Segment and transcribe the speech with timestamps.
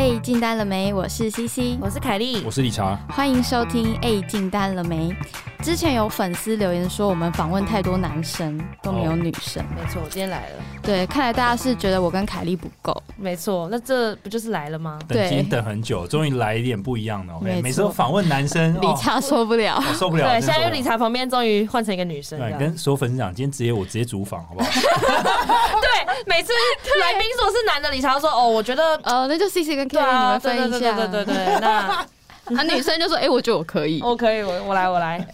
[0.00, 0.94] 哎，进单了没？
[0.94, 3.94] 我是西西我是凯莉，我是理查，欢迎收听。
[4.00, 5.14] 哎，进单了没？
[5.62, 9.62] 之前有粉丝留言说我们访问太多男生，都没有女生。
[9.76, 10.64] 没错，我今天来了。
[10.82, 12.96] 对，看来大家是觉得我跟凯莉不够。
[13.18, 14.98] 没错，那这不就是来了吗？
[15.06, 17.34] 对今天等很久，终于来一点不一样的。
[17.34, 20.26] OK，每次都访问男生， 理查受不了，受不了。
[20.26, 22.38] 对，现在理查旁边终于换成一个女生。
[22.38, 24.70] 对，跟所有粉丝讲，今天直接我直接主访，好不好？
[24.72, 26.54] 对，每次
[27.02, 30.92] 来宾说是男的，理查说哦，我觉得呃，那就 C C 跟 K 你们分一下。
[30.92, 32.06] 对对对对对，那。
[32.52, 35.24] 那女生就说：“哎，我觉得我可以，我可以，我我来，我来。”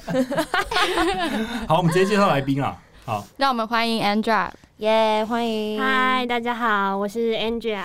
[1.67, 2.77] 好，我们直接介绍来宾啊。
[3.07, 7.81] 好，让我们欢迎 Andrea，耶，欢迎，嗨，大家好，我是 Andrea。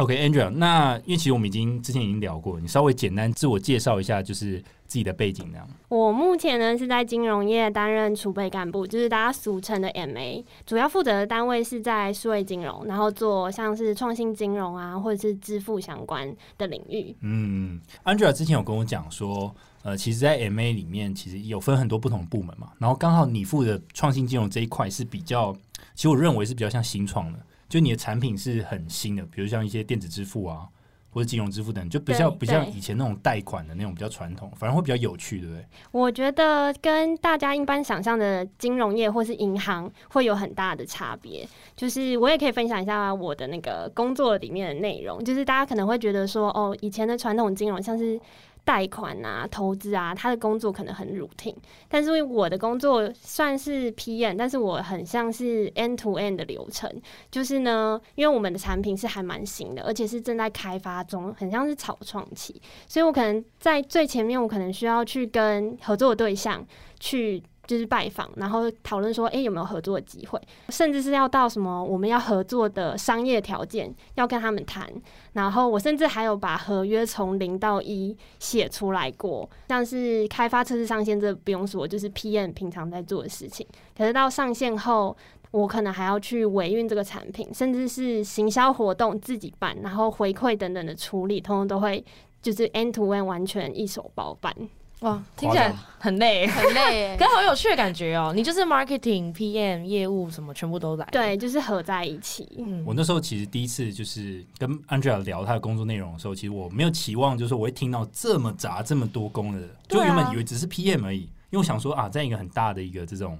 [0.00, 5.68] OK，Andrea，那因为其实我们已经之前已经聊过，你稍微简单自我介绍一下，就是自己的背景那样。
[5.90, 17.14] 我目前呢是在金融业担任储备干部，就是大家俗称的 MA，主要负责的单位是在数位金融，然后做像是创新金融啊，或者是支付相关的领域。
[17.20, 25.54] 嗯，Andrea 之前有跟我讲说，呃，其实，在 MA 里面其实有分很多不同部门嘛，然后刚好你负责创新金融这一块是比较，
[25.94, 27.38] 其实我认为是比较像新创的。
[27.70, 30.66] 就你的产品是很新的，比如像一些电子支付啊，
[31.08, 35.64] 或者金融支付等，就比较不像以前那种贷款的那种比较传统，反而会比较有趣，对不对？
[35.92, 41.48] 我觉得跟大家一般想象的金融业或是银行会有很大的差别。
[41.76, 48.20] 就是我也可以分享一下我的那个工作里面的内容，就是大家可能会觉得说，哦，以前的传统金融像是。
[48.64, 51.54] 贷款啊，投资啊，他的工作可能很 routine，
[51.88, 56.90] 但是我的工作算是 PM，但是我很像是 end to end 的流程，
[57.30, 66.66] 就是呢，因为我们的产品是还蛮新的，而且是正在开发中，很像是草创期，所以我可能在最前面，我可能需要去跟合作对象
[66.98, 67.42] 去。
[67.70, 70.40] 就是拜访，然后讨论说，哎，有没有合作的机会，
[70.70, 74.92] 甚至是要到什么我们要合作的商业条件，要跟他们谈。
[75.34, 83.64] 然后我甚至还有把合约从零到一写出来过，像是开发、测试、上线，这不用说，就是 PM 平常在做的事情。
[83.96, 85.16] 可是到上线后，
[85.52, 92.04] 我可能还要去维运这个产品，甚至是行销活动自己办，然后回馈等等的处理，通通都会
[92.42, 94.52] 就是 end to end 完全一手包办。
[95.00, 98.32] 哇，听起来很累，很累， 可是好有趣的感觉哦。
[98.36, 102.46] 你就是 marketing、PM、业务什么，全部都来，对，就是合在一起。
[102.58, 111.20] 嗯，我那时候其实第一次就是跟 Andrea 聊他的工作内容的时候，其实我没有期望，就是我会听到这么杂、这么多工的，就原本以为只是 PM 而已。
[111.20, 113.38] 因为我想说啊，在一个很大的一个这种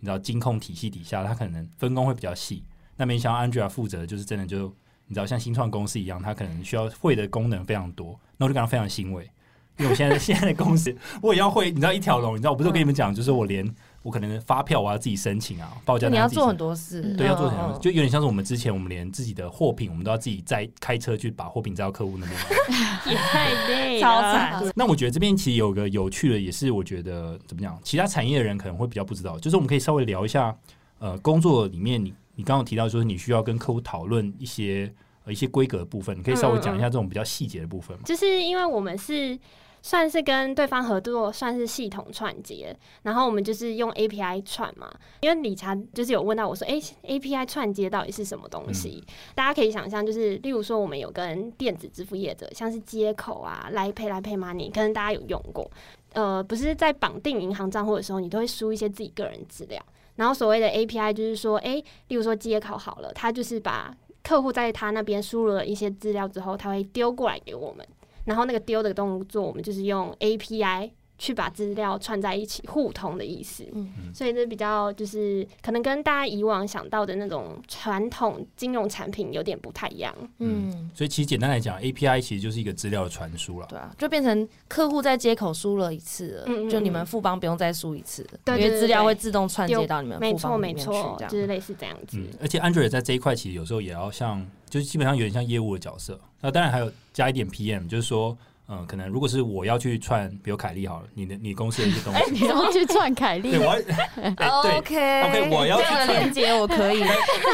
[0.00, 2.64] 你知道金控体系底下，他可能分工会比较细。
[2.96, 4.74] 那没想到 Andrea 负责就是真的就
[5.06, 8.18] 你知道像新创公司一样，他可能需要会的功能非常多。
[8.36, 9.30] 那我就感到非常欣慰。
[9.78, 13.66] 因为我现在现在的公司，我也要会，你知道一条龙，你知道我不是跟你们讲，就是我连
[14.02, 22.38] 我可能发票我要自己申请啊，报价你要做很多事，对，要做很多，就有点像是我们之前我们连自己的货品，我们都要自己再开车去把货品载到客户那边，
[23.06, 24.62] 也太累，超惨。
[24.74, 30.56] 那我觉得这边其实有个有趣的，也是我觉得怎么讲，其他产业的人可能会比较不知道，就是我们可以稍微聊一下，
[31.00, 34.90] 呃，工作里面你你刚刚提到说你需要跟客户讨论一些
[35.24, 38.04] 呃一些规格的部分，你可以稍微讲一下这种比较细节的部分吗？
[38.06, 39.38] 就是因为我们是。
[39.86, 44.92] 算是跟对方合作，算是系统串接，然后我们就是用 API 串嘛。
[45.20, 46.74] 因为理查就是有问到我说：“哎
[47.04, 49.00] ，API 串接到底是什么东西？”
[49.36, 55.70] 大家可以想象，就是例如说，我们有跟电子支付业者，像是接口啊、来 Pay 来 Pay Money，可能大家有用过。
[56.14, 59.80] 呃，不是在绑定银行账户的时候，你都会输一些自己个人资料。
[60.16, 67.86] 然后所谓的 API 就是说，哎，例如说接口好了，他就是把客户在他那边输入了一些资料之后，他会丢过来给我们。
[68.26, 73.66] 然后那个丢的动作，我们就是用 API 去把资料串在一起，互通的意思。
[73.72, 80.14] 嗯，所以这比较就是可能跟大家以往想到的那种传统金融产品有点不太一样。
[80.38, 83.66] 嗯，所以其实简单来讲，API 其实就是一个资料的传输了。
[83.68, 90.90] 对啊，就变成客户在接口输了一次，就你们富邦不用再输一次，因为资料会自动串接到你们富邦里面去，
[91.28, 92.22] 就是类似这样子。
[92.40, 94.46] 而且 Android 在这一块其实有时候也要像。
[94.68, 98.36] 就是基本上有点像业务的角色，那当然还有加一点 PM，就是说。
[98.68, 103.70] 嗯，可能如果是我要去串，比如凯莉好了，你的你公司的一些东西，你要去串凯莉， 对，我，
[104.76, 107.02] OK OK，我要去连接，我可以。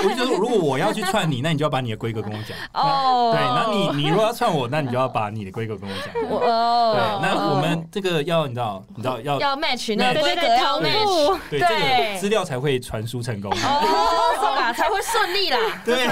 [0.05, 2.57] 我就是，如果我要去串你，那你就要把你的规格跟我讲。
[2.73, 6.15] 哦，对，那你你如果要串我，那你就要把你的规格跟我讲。
[6.31, 13.51] 哦，对，那我们这个要你知道，你知道要要 match 那规格要 match，对，这个资料才会传输成功。
[13.53, 15.59] 哦，才会顺利啦。
[15.85, 16.07] 对，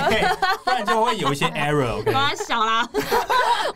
[0.64, 2.12] 不然就会有一些 error。
[2.12, 2.86] 完小啦，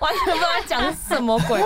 [0.01, 0.95] 完全不知道讲。
[1.09, 1.61] 什么鬼？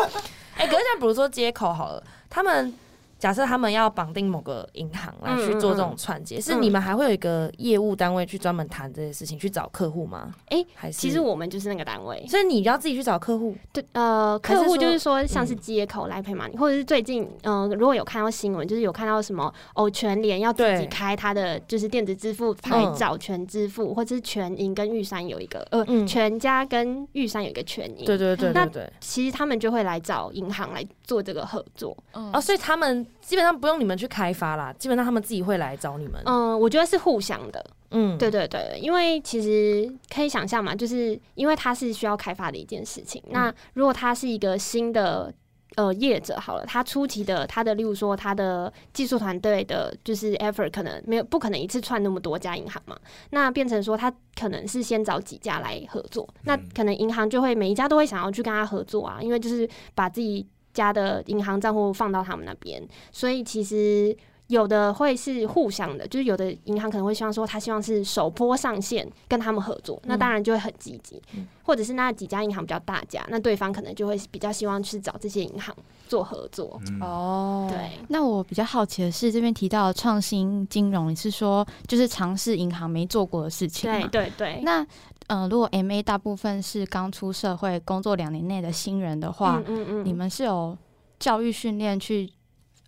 [0.57, 2.75] 哎，可是像比如说接口好了，他们
[3.19, 10.33] 假设他们要绑定某个银行来去做这种串接，是你们还会有一个业务单位去专门谈这些事情，去找客户吗？
[10.51, 13.57] 哎，还是其实我们就是那个单位，所以你要自己去找客户。
[13.73, 28.05] 对，呃，客户就是说像是接口来配嘛，或者是最近，嗯，如果有看到新闻，就是有看到什么哦，全联要自己开它的就是电子支付牌照，全支付，或者是全银跟玉山有一个，呃，全家跟玉山有一个全银。
[28.05, 31.97] 对对对，那对，其实他们就会来找银行来做这个合作。
[32.13, 33.05] 哦，所以他们。
[33.21, 36.21] 基本上不用你们去开发啦，基本上他们自己会来找你们。
[36.25, 37.65] 嗯，我觉得是互相的。
[37.91, 43.23] 嗯，对对对，因为其实可以想象嘛，就是因为它是需要开发的一件事情。
[43.31, 45.33] 那如果它是一个新的
[45.77, 52.95] 呃业者，好了，他初期的他的，例如说他的技术团队的，就是 effort 可能没有不可能一次串那么多家银行嘛。
[53.31, 60.47] 那变成说他可能是先找几家来合作，那可能银行就会每一家都会想要去跟他合作啊，因为就是把自己。
[60.79, 62.81] 家的银行账户放到他们那边，
[63.11, 64.17] 所以其实
[64.47, 71.21] 有的会是互相的，就是有的银行可能会希望说，他希望是首波上线跟他们合作，那当然就会很积极，
[71.65, 75.75] 或者是那几家银行比较大家，那对方可能就会比较希望去找这些银行
[76.09, 76.81] 做合作。
[77.01, 77.99] 哦，对。
[78.09, 84.61] 那我比较好奇的是，这边提到创新金融，你是说就是尝试银行没做过的事情对对对。
[84.63, 84.87] 那
[85.29, 90.77] 呃，如果 M A 大部分是刚出社会工作两年内的新人的话，嗯嗯你们是有
[91.19, 92.31] 教育训练去，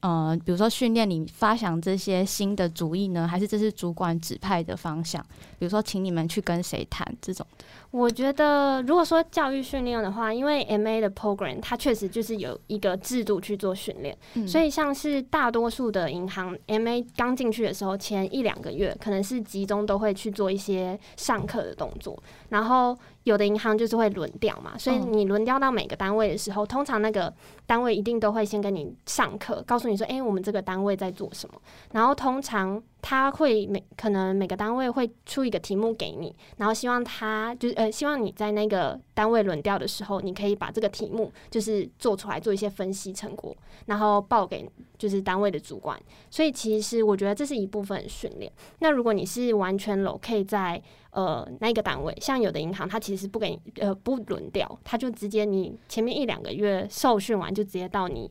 [0.00, 5.22] 呃，比如说训练你发想这些新的主意呢，还是这是主管指派的方向？
[5.58, 7.46] 比如说，请你们去跟谁谈这种？
[7.90, 14.16] 我觉得，如果说教育训练的话，因为 M A 的 program 它确实就是有一个制度去做训练，
[14.46, 22.16] 所以像是大多数的银行 M A 刚进去的时候，前一两个月可能是集中都会去做一些上课的动作，
[22.50, 27.34] 然后有的银行就是会轮调嘛，所以你轮调到每个单位的时候，通常那个
[27.66, 31.60] 单位一定都会先跟你上课，告诉你说，哎，我们这个单位在做什么，
[31.92, 32.80] 然后通常。
[33.02, 43.56] 他会每可能每个单位会出一个题目给你，然后希望他就是呃希望你在那个单位轮调的时候，你可以把这个题目就是做出来做一些分析成果，
[43.86, 44.68] 然后报给
[44.98, 46.00] 就是单位的主管。
[46.30, 48.52] 所以其实我觉得这是一部分训练。
[48.80, 50.80] 那如果你是完全 locate 在
[51.10, 58.30] 呃那个单位，像有的银行，它其实不给你呃不轮调，它就直接你前面一两个月受训完就直接到你。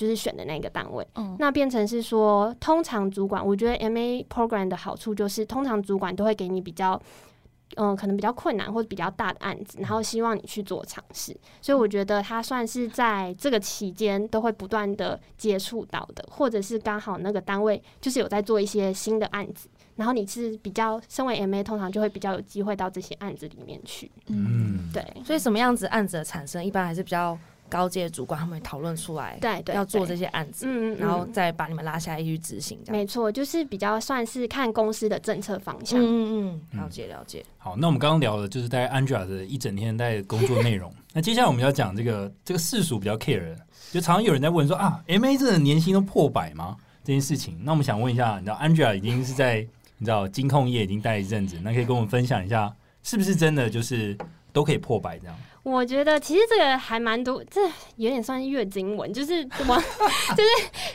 [0.00, 6.98] 就是选的那个单位，嗯那变成是说，通常主管，我觉得 M A program 的好处就是，通常主管都会给你比较，
[7.76, 11.36] 嗯，可能比较困难或者比较大的案子，然后希望你去做尝试。
[11.60, 24.10] 所以我觉得他算是在这个期间都会不断的接触到的，或者是刚好那个单位就是有在做一些新的案子，然后你是比较身为 M A，通常就会比较有机会到这些案子里面去。
[24.28, 25.04] 嗯，对。
[25.22, 27.38] 所以什么样子案子的产生，一般还是比较。
[27.70, 37.42] 高阶主管他们会讨论出来，对对，要做这些案子，嗯嗯，然后再把你们拉下来去执行，没错，就是比较算是看公司的政策方向，嗯嗯，了解了解。
[37.56, 40.92] 好，那我们刚刚聊的就是在 Angela 的一整天在工作内容。
[41.12, 43.56] 那接下来我们要讲这个这个世俗比较 care，
[43.90, 46.76] 就常常有人在问说啊，MA 这个年薪都破百吗？
[47.02, 52.72] 这件事情，那我们想问一下，你知道 Angela 已经是在你知道金控业已经待一阵子，那可以跟我们分享一下，
[53.02, 54.16] 是不是真的就是
[54.52, 55.36] 都可以破百这样？
[55.70, 57.60] 我觉得其实这个还蛮多，这
[57.96, 59.80] 有点算是月经文，就是网
[60.36, 60.50] 就是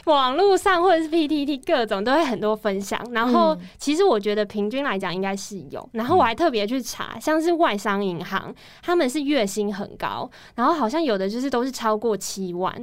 [0.05, 2.99] 网络上或者是 PTT 各种都会很多分享。
[3.11, 5.87] 然后其实我觉得平均来讲应该是有。
[5.93, 12.75] 然后我还特别去查，像是外商银行，他们是月薪很高，然后好像有的就是都是超过七万。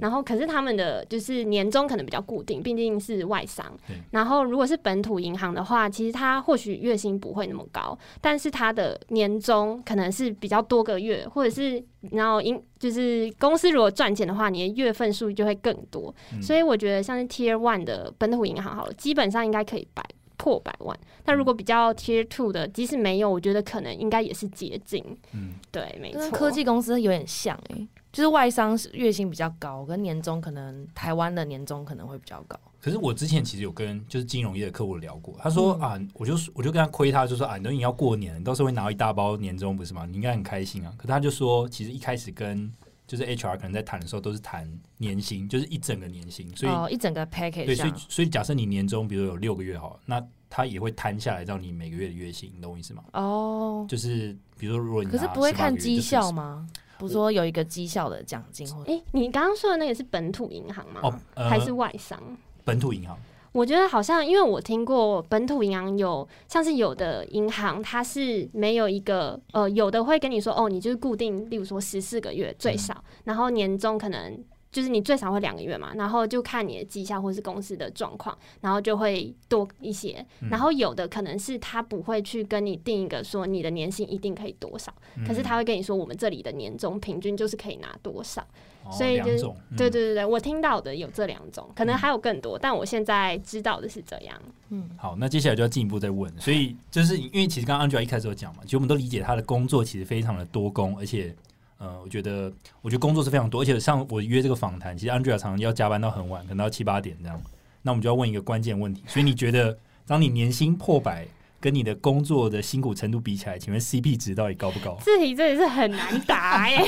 [0.00, 3.64] 然后可是他们的就是年终可能比较固定，毕竟是外商。
[4.10, 11.26] 然后如果是本土银行的话，其实他或许月薪不会那么高，但是他的年终可能是比较多个月。
[11.38, 16.14] 或者是，然后因就是公司如果赚钱的话，你的月份数就会更多。
[16.42, 20.04] 所以我觉得像是 Tier One 的本土银行，好了，基本上应该可以百
[20.36, 20.98] 破百万。
[21.24, 25.04] 那如果比较 Tier Two 的，即使没有，我觉得可能应该也是接近。
[25.32, 26.30] 嗯，对，没错。
[26.30, 32.58] 科技公司有点像诶，就是外商月薪比较高，跟年终可能台湾的年终可能会比较高。
[32.80, 40.06] 可是我之前其实有跟就是金融业的客户聊过，他说啊，我就我就跟他亏他，就说啊，你都已经要过年，你到时候会拿到一大包年终，不是吗？
[40.06, 40.92] 你应该很开心啊。
[40.96, 42.72] 可他就说，其实一开始跟
[43.06, 47.66] 就是 HR 可能在谈的时候，都是谈年薪，就是一整个年薪，所以一整个 package。
[47.66, 53.02] 对，所以所以假设你年终比如有六个月好，那他也会摊下来到你每个月的月薪，你懂我意思吗？
[53.12, 56.66] 哦，就是比如说如果你可是不会看绩效吗？
[56.98, 61.00] 不是说有一个绩效的奖金或哎，你刚刚说的那个是本土银行吗？
[61.02, 61.14] 哦，
[61.48, 62.20] 还是外商？
[62.68, 63.16] 本土银行，
[63.52, 74.38] 我觉得好像，因为我听过本土银行有，像是有的银行它是没有一个，呃，有的会跟你说，哦，你就是固定，例如说十四个月最少，然后年终可能
[74.70, 80.22] 就是你最少会两个月嘛，然后就看你的绩效或是公司的状况，然后就会多一些。
[80.50, 84.92] 然后有的可能是他不会去跟你定一个说你的年薪一定可以多少，
[85.26, 88.46] 可是他会跟你说我们这里的年终平均就是可以拿多少。
[88.90, 89.40] 所以就是
[89.76, 94.36] 对对对对，我听到的有这两种，可能还有更多，但我现在知道的是这样。
[94.70, 96.32] 嗯，好，那接下来就要进一步再问。
[96.38, 101.34] 所以就是因为其实刚刚 Angela 一开始有讲嘛，其实我们都理解他的工作其实非常的多工，而且。
[101.80, 102.52] 呃，我觉得，
[102.82, 107.40] 我觉得工作是非常多，而且像我约这个访谈，其实 Angela 常常要加班到很晚，可能到七八点这样。
[107.82, 111.24] 那我们就要问一个关键问题，所以你觉得，当你年薪破百？
[111.60, 114.96] 跟你的工作的辛苦程度比起来，请问 CP 值到底高不高？
[115.04, 116.78] 这题真的是很难答 耶。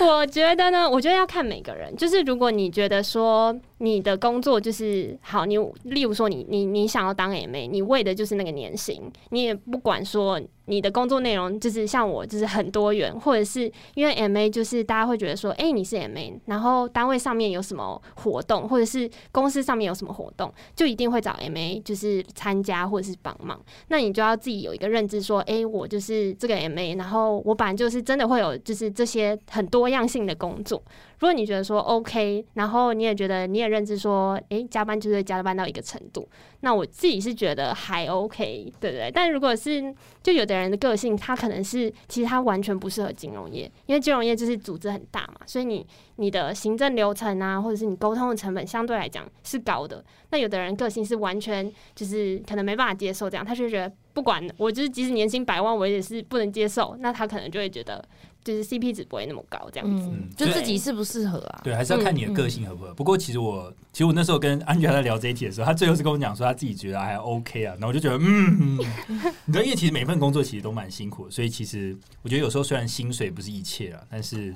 [0.00, 1.94] 我觉得呢，我觉得要看每个人。
[1.96, 22.74] 就是如果你觉得说你的工作就是好，你例如说你你你想要当 MA，你为的就是那个年薪，你也不管说你的工作内容就是像我就是很多元，或者是因为 MA 就是大家会觉得说，哎，你是 MA，然后单位上面有什么活动，或者是公司上面有什么活动，就一定会找 MA 就是参加。
[22.84, 30.82] 或者是帮忙，那你就要自己有一个认知，说，哎，我就是这个 MA，然后我本来就是真的会有，就是这些很多样性的工作。
[31.20, 36.28] 如果你觉得说 OK，然后你也觉得你认知说，哎，加班就是加班到一个程度，
[36.60, 39.10] 那我自己是觉得还 OK，对不对？
[39.12, 50.04] 但如果是就有的人的个性，他可能是其实他完全不适合金融业，因为金融业就是组织很大嘛，所以你你的行政流程啊，或者是你沟通的成本相对来讲是高的。
[50.30, 58.04] 那有的人个性是完全就是可能没办法接受这样，他就觉得不管我就是即使年薪百万，我也是不能接受，那他可能就会觉得。
[58.44, 61.60] 就是 CP 值不会那么高，这样子，就自己适不适合啊？
[61.64, 62.92] 对，还是要看你的个性合不合。
[62.92, 68.78] 不过其实我，其实我那时候跟安吉在聊这一题的时候，他最后是跟我讲说他自己觉得还 OK 啊，然后我就觉得，嗯，
[69.46, 74.54] 你知道，因为其实每份工作其实都蛮辛苦，所以其实我觉得有时候虽然薪水不是一切啊，但是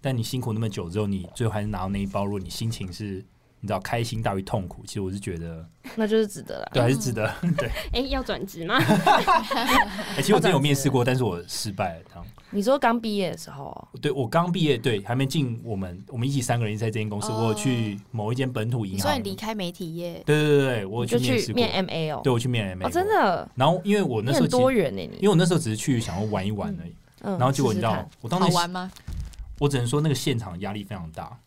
[0.00, 3.24] 但你辛苦那么久之后，你最后还是拿到那一包，如果你心情是。
[3.60, 5.64] 你知道开心大于痛苦，其实我是觉得
[5.94, 7.30] 那就是值得了，对，还是值得。
[7.58, 8.76] 对，哎，要转职吗？
[10.16, 12.24] 哎，其实我真有面试过，但是我失败了。
[12.52, 13.88] 你说刚毕业的时候？
[14.00, 20.22] 对，我刚毕业，对，还没进我们，我们一起三个人在这间公司，我有去某一间本土银行，所以离开媒体业。
[20.26, 23.48] 对对对对，我去面试面 MA 哦，对我去面 MA，真的。
[23.54, 26.94] 然后因为我那时候多元呢，因为我那时候只是去想要玩一玩而已。
[27.22, 28.90] 然后结果你知道，我当时玩吗？
[29.58, 31.38] 我只能说那个现场压力非常大。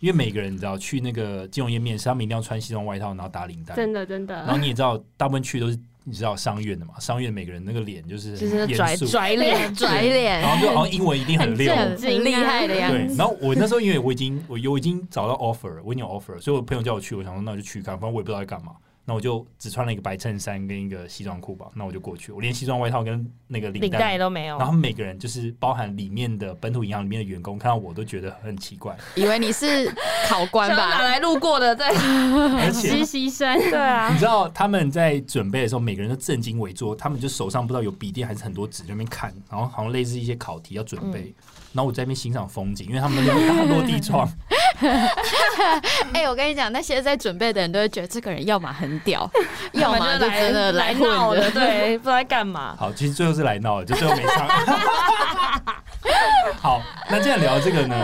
[0.00, 3.74] 因为每个人你知道去那个金融业面试，他们一定要穿西装外套，然后打领带。
[3.74, 4.34] 真的真的。
[4.34, 13.06] 然后你也知道，大部分去都是你知道商院的嘛，商院每个人那个脸就是就是拽拽脸拽脸，然后就好像英文一定很溜，很厉害的样子。
[13.08, 13.16] 对。
[13.16, 18.72] 然后我那时候因为我已经我我已经找到 offer，我已经有 offer，所以我朋友叫我去，我想说那我就去看，反正我也不知道在干嘛。
[19.04, 24.56] 那我就只穿了一个白衬衫跟一个西装裤吧，那我就过去，我连西装外套跟那个领带都没有。
[24.58, 29.92] 然后每个人就是包含里面的本土银行里面的员工，看到我都觉得很奇怪， 以为你是
[30.28, 30.76] 考官吧？
[30.76, 31.92] 哪来路过的在
[32.72, 33.58] 实习生？
[33.58, 41.34] 对啊，你知道他们在准备的时候，每个人都正襟危坐，他们就手上不知道有笔电还是很多纸在那边看，然后好像类似一些考题要准备。
[41.72, 44.28] 然后我在那边欣赏风景，因为他们那边大落地窗。
[46.14, 49.30] 哎，我跟你讲，那些在准备的人都会觉得这个人要么很屌，
[49.74, 52.74] 要么就真的来闹的，对，不知道在干嘛。
[52.78, 54.48] 好，其实最后是来闹的，就最后没上。
[56.56, 57.94] 好，那这样聊这个呢？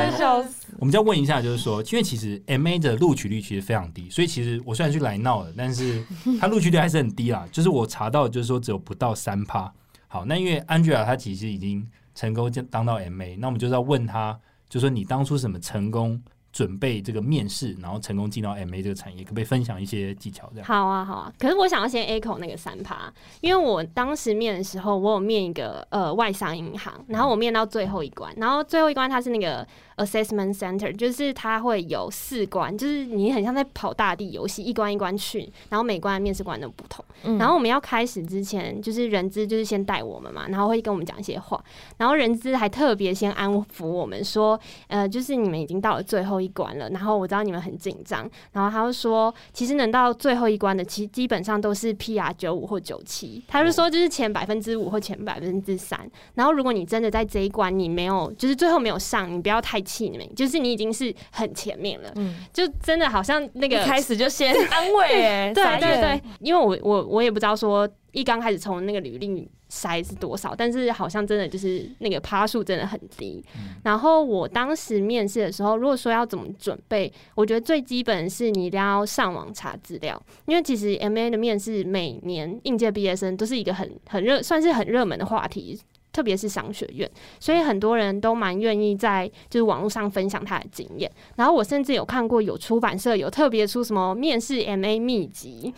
[0.79, 6.05] 我们就要问一下，就是说，因为其实 M A 的录取率其实非常低，所以其实我虽然去来闹了，但是
[6.39, 7.47] 它录取率还是很低啦。
[7.51, 9.73] 就是我查到，就是说只有不到三趴。
[10.09, 11.89] 好，那因为 Angela 她其实已经。
[12.17, 16.21] 成功就当到 MA，那我们就是要问他，就说你当初怎么成功
[16.57, 20.49] 准备这个面试，然后成功进到 MA 这个产业，可不可以分享一些技巧？
[20.55, 21.31] 这样好啊，好啊。
[21.39, 29.67] 可是我想要先 echo 那个三趴，因为我当时面的时候，我有面一个呃外商银行，然后我面到最后一关，然后最后一关它是那个。
[29.97, 37.03] Assessment Center 就是它会有四关，就是你很像在跑大地游戏，一关一关去，然后每关的面试官都不同。
[37.39, 41.59] 然后我们要开始之前，就是人资就是先带我们嘛，然后会跟我们讲一些话，
[41.97, 55.99] 然后人资还特别先安抚我们说，呃，就是你们已经到了最后一关了，然后我知道你们很紧张，然后他就说，其实能到最后一关的，其实基本上都是 PR 九五或九七，他就说就是前百分之五或前百分之三，
[56.35, 59.81] 然后如果你真的在这一关你没有，就是最后没有上，你不要太。
[59.87, 73.45] 气你们，就是你已经是很前面了，嗯，就真的好像那个开始就先 安慰，哎，对对对，因为我我我也不知道说一刚开始从那个履历筛是多少，但是好像真的就是那个趴数真的很低。
[73.85, 85.79] 然后我当时面试的时候，如果说要怎么准备，我觉得最基本是你一定要上网查资料，因为其实 M A 的面试每年应届毕业生都是一个很很热，算是很热门的话题。
[86.17, 87.07] 特别是商学院，
[87.39, 91.11] 所以很多人都蛮愿意在就是网络上分享他的经验。
[91.35, 95.75] 然后我甚至有看过有出版社有特别出什么面试 MA 秘籍，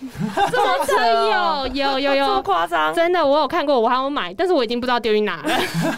[0.49, 2.95] 这么扯有有有有这么夸张？
[2.95, 5.51] 真的，我有看过，我还有买，但是我已经不知道丢去哪了。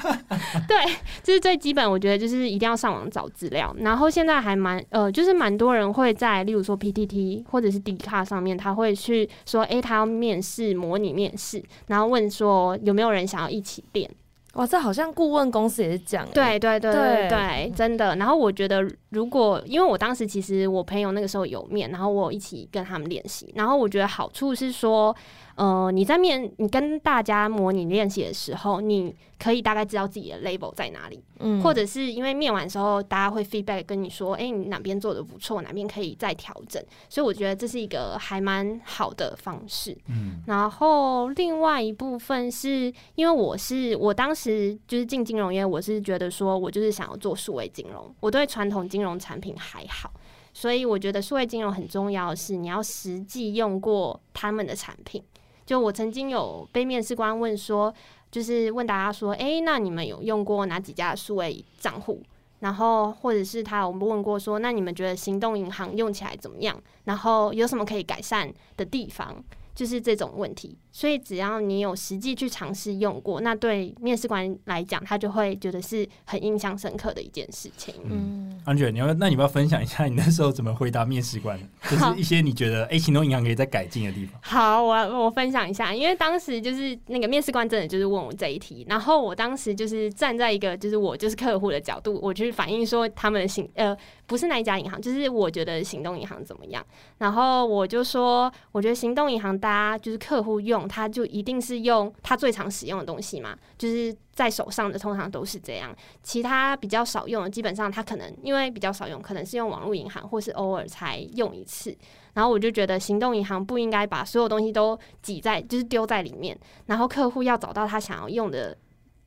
[0.67, 0.79] 对，
[1.23, 3.77] 这是最基本，我觉得就是一定要上网找资料。
[3.81, 14.11] 然后现在还蛮呃，就是蛮多人会在例如说 PTT 或者是 D 卡上面，他会去说，哎，他要面试模拟面试，然后问说有没有人想要一起练。
[14.54, 16.26] 哇，这好像顾问公司也是这样。
[16.35, 18.16] 对对对对对，真的。
[18.16, 25.14] 然后我觉得，如果因为我当时其实我朋友那个时候有面，然后我一起跟他们练习，然后我觉得好处是说。
[25.61, 50.11] 呃，你在面你跟大家模拟练习的时候，你可以大概知道自己的 label 在哪里，嗯，或者是因为面完之后大家会 feedback 跟你说，哎，你哪边做的不错，哪边可以再调整，所以我觉得这是一个还蛮好的方式，嗯，然后另外一部分是因为我是我当时就是进金融业，我是觉得说我就是想要做数位金融，我对传统金融产品还好，
[50.55, 55.23] 所以我觉得数位金融很重要的是你要实际用过他们的产品。
[55.71, 57.95] 就我曾经有被面试官问说，
[58.29, 62.21] 就是问大家说，哎，那你们有用过哪几家数位账户？
[62.59, 66.77] 然后或者是他有问过说，那你们觉得行动银行用起来怎么样？
[67.05, 69.33] 然后有什么可以改善的地方？
[69.73, 70.77] 就是这种问题。
[70.93, 77.95] 所以只要你有实际去尝试用过，那对面试官来讲，他就会觉得是很印象深刻的一件事情。
[78.05, 84.41] 嗯，安觉，你要那你要分享一下你那时候怎么回答面试官， 就是一些你觉得哎，行动银行可以再改进的地方。
[84.43, 84.95] 好，我
[85.25, 96.85] 我分享一下，因为当时就是那个面试官真的就是问我这一题，然后我当时就是站在一个就是我就是客户的角度，我去反映说他们的行呃不是那一家银行，就是我觉得行动银行怎么样，
[97.19, 100.80] 然后我就说我觉得行动银行大家就是客户用。
[100.89, 105.95] 他就一定是用他最常使用的东西嘛，就是在手上的通常都是这样。
[106.23, 111.97] 其他比较少用的，基本上他可能因为比较少用，可能是用网络银行，或是偶尔才用一次。
[112.35, 116.59] 然后我就觉得行动银行不应该把所有东西都挤在，就是丢在里面。
[116.87, 118.77] 然后客户要找到他想要用的。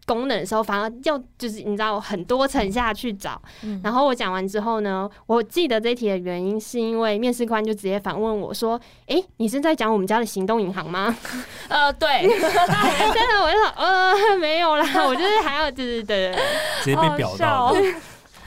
[0.06, 3.42] 功能的时候，反而要就是你知道很多层下去找。
[3.84, 11.16] 然后我讲完之后呢，我记得这题的原因是因为面试官就直接反问我说：“哎，你是在讲我们家的行动银行吗？”
[11.70, 12.24] 呃，对。
[12.34, 16.34] 真的，我就说呃没有啦， 我就是还要就是对，
[16.84, 17.74] 直接被表到，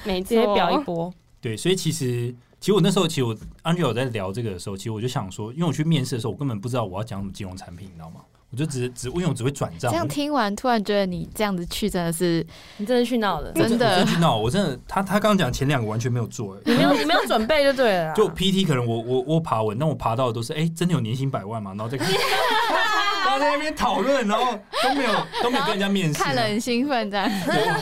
[0.04, 1.12] 没直接表一波。
[1.40, 8.20] 对，所以其实其实我那时候其实我 Angel 在聊这个的时候，其实我就想说，因为我去面试的时候，我根本不知道我要讲什么金融产品，你知道吗？
[8.56, 9.90] 我就只只因为我只会转账。
[9.90, 12.44] 这样听完，突然觉得你这样子去真的是，
[12.78, 14.34] 你真的去闹了，真的去闹。
[14.38, 18.14] 我真的，他他刚刚讲前两个完全没有做，你没有你没有准备就对了。
[18.14, 21.72] 就 PT 可能我我我爬文，但我爬到的都是哎，真的有年薪百万嘛？
[21.72, 22.14] 然后这个，然
[23.32, 25.12] 后在那边讨论，然后都没有
[25.42, 27.30] 都没有跟人家面试，看了很兴奋这样，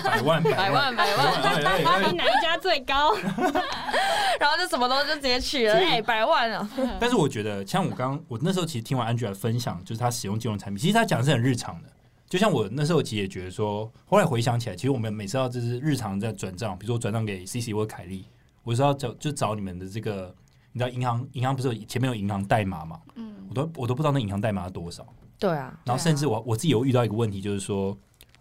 [0.04, 3.14] 百万百万百万，比哪一家最高？
[4.40, 6.68] 然后就什么东西就直接取了，哎，百万啊！
[7.00, 11.88] 但是我觉得，像我刚我那时候其实听完 Angela 分享，就是他使用金融产品，其实他讲的是很日常的。
[12.28, 18.26] 就像我那时候其实也觉得说，后来回想起来，其实我们每次要就是日常在转账，比如说转账给 CC 或凯莉，
[18.64, 20.34] 我是要找就找你们的这个，
[20.72, 22.98] 你知道银行银行不是有前面有银行代码嘛？
[23.14, 25.06] 嗯，我都我都不知道那银行代码多少。
[25.38, 27.96] 对啊，然后甚至我我自己有遇到一个问题，就是说。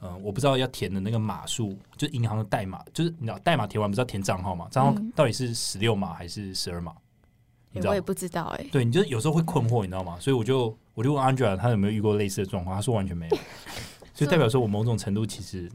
[0.06, 4.68] 嗯，我不知道要填的那个码数，就是银行的代码，就是你知道代码填完不是要填账号嘛？
[4.70, 6.94] 账号到底是十六码还是十二码？
[7.72, 7.92] 你知道？
[7.92, 8.66] 我也不知道哎。
[8.70, 10.18] 对，你就有时候会困惑，你知道吗？
[10.20, 12.76] 所以我就我就问 Angela，他有没有遇过类似的状况？
[12.76, 13.38] 他说完全没有，
[14.14, 15.72] 所以代表说我某种程度其实。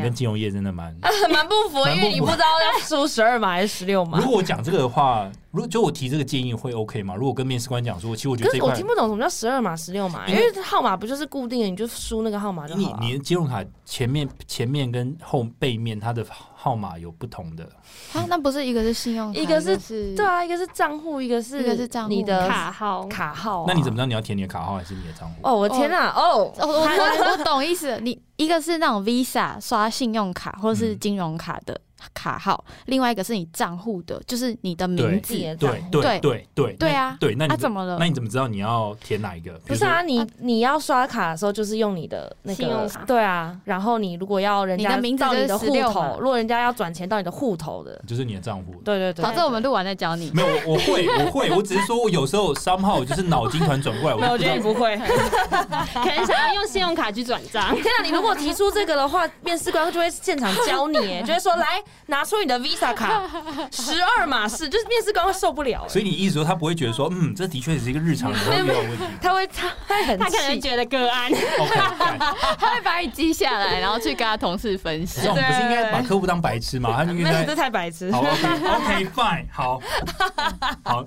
[0.00, 0.94] 跟金融业真的蛮
[1.30, 4.18] 蛮不符，因为你不知道要输十二码还是十六码。
[4.18, 7.14] 如果我讲这个的话，如果就我提这个建议会 OK 吗？
[7.14, 12.98] 如果跟面试官讲说，其实我觉得这我听不懂什么叫十二码、十六码，因为号码不就是固定的，你就输那个号码就好了。
[13.00, 16.24] 你你金融卡前面前面跟后背面它的。
[16.62, 17.64] 号码有不同的
[18.12, 19.76] 啊，那不是一个是信用，一个是
[20.14, 23.64] 对啊，一个是账户，一个是一个是账户你的卡号卡号。
[23.66, 25.34] 那你怎么知道你要填你的卡号还是你的账户？
[25.42, 26.10] 哦，我天哪！
[26.10, 27.98] 哦， 我我懂意思。
[28.00, 31.80] 你一个是那种 Visa 刷信用卡或者是金融卡的。
[32.14, 35.34] 卡号，另外一个是你账户的，就是你的名字。
[35.34, 37.16] 对对对对对对啊！
[37.20, 37.96] 对，那你怎么了？
[37.98, 39.52] 那你怎么知道你要填哪一个？
[39.66, 43.04] 不是啊，你你要刷卡的时候就是用你的那个信用卡。
[43.06, 48.74] 对啊，然后你如果要人家到你的户头，如果人家要转钱到你的户头的，就是你的账户。
[48.84, 49.22] 对对对。
[49.22, 50.30] 反正我们录完再教你。
[50.34, 54.16] 没有，我会我会，我只是说我有时候三号就是脑筋团转过来。
[54.16, 57.74] 我觉得你不会， 可能想要用信用卡去转账。
[57.76, 63.22] 天啊，你如果提出这个的话，面试官就会现场教你， 就会说来拿出你的 Visa 卡，
[63.70, 65.86] 十二码式，就是面试官会受不了。
[65.88, 69.04] 所以你意思说他不会觉得说，嗯，这的确是一个日常的遇到问题。
[69.20, 71.30] 他会他会很他可能觉得个案，
[72.58, 75.26] 他会把你记下来，然后去跟他同事分析。
[75.26, 77.04] 我们不是应该把客户当白痴吗？
[77.04, 78.10] 他没有，这太白痴。
[78.10, 79.80] 好，OK，OK，Fine，好，
[80.84, 81.04] 好，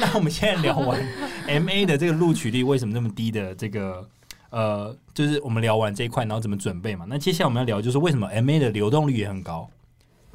[0.00, 0.98] 那我们现在聊完
[1.46, 4.08] MA 的这个录取率为什么那么低的这个。
[4.50, 7.04] 呃，就是我们聊完这一块，然后怎么准备嘛？
[7.06, 9.68] 那接下来我们要聊，就是为什么 M A 的流动率也很高？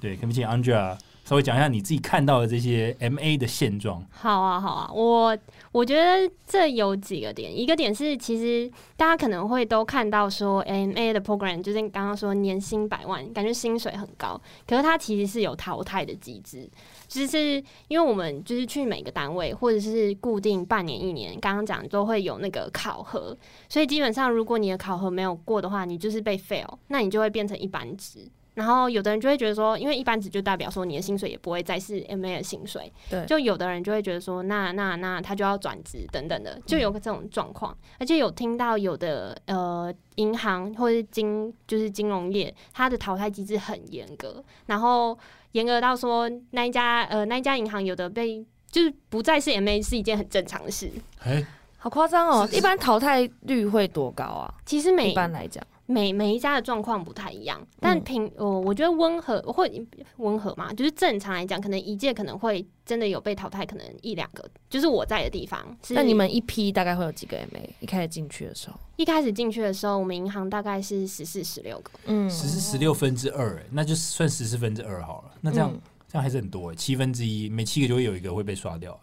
[0.04, 4.06] 对，可不可以 Angela 稍微讲一下你自己看到的这些 M A 的现状？
[4.12, 5.38] 好啊，好啊，我
[5.72, 14.38] 我觉得这有几个点，一个点是其实大家可能会都看到说 M A 的 program，就是刚刚说年薪百万，感觉薪水很高，
[14.68, 16.70] 可是它其实是有淘汰的机制。
[17.08, 23.34] 其实，因为我们就是去每个单位，或者是固定半年、一年，刚刚讲都会有那个考核，
[23.70, 28.28] 所以基本上如果你的考核没有过的话，你就是被 fail，那你就会变成一般职。
[28.54, 37.78] 然后有的人就会觉得说，因为一般职就代表说你的薪水也不会再是 MA 的薪水，对，就有的人就会觉得说，那那那他就要转职等等的，就有个这种状况。
[38.00, 45.18] 而且有听到有的呃银行或者金就是金融业，它的淘汰机制很严格，然后。
[45.54, 50.90] 严格到说，那一家呃，那一家银行有的被就是不再是 M A 是一件很正常的事。
[51.24, 51.46] 哎，
[51.78, 52.50] 好夸张哦！
[52.52, 54.52] 一般淘汰率会多高啊？
[54.66, 55.64] 其实每一般来讲。
[55.94, 59.70] 每每一家的状况不太一样，但平我我觉得温和或
[60.18, 64.44] 温和嘛，就是正常来讲，可能一届可能会真的有被淘汰，可能一两个。
[64.70, 67.70] 就是我在的地方，那你们一批大概会有几个 MA？
[67.80, 75.32] 一开始进去的时候，一开始进去的时候，我们银行大概是十四、十六个，嗯，十四、十六分之二，哎，那就算十四分之二好了。
[75.42, 75.72] 那这样
[76.08, 79.00] 这样还是很多，哎，七分之一，每七个就会有一个会被刷掉，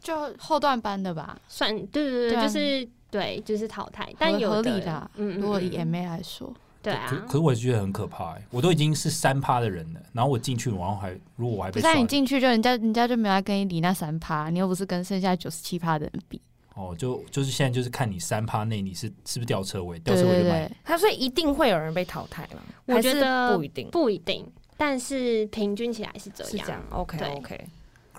[0.00, 1.40] 就后段班的吧？
[1.48, 2.88] 算，对对对，就是。
[3.10, 5.10] 对，就是淘汰，但有合理的。
[5.16, 7.06] 嗯，如果以 MA 来说，对啊。
[7.08, 16.40] 可可是我觉得很可怕哎，我都已经是三趴的人了，然后我进去，然后还如果我还被，但你进去就人家人家就没来跟你理那三趴，你又不是跟剩下九十七趴的人比。
[16.74, 20.70] 哦，就就是现在就是看你三趴内你是是不是掉车位，掉车位就买。
[20.84, 24.46] 他说一定会有人被淘汰了，我觉得不一定，不一定，
[24.76, 26.80] 但是平均起来是这样。
[26.90, 27.66] OK OK。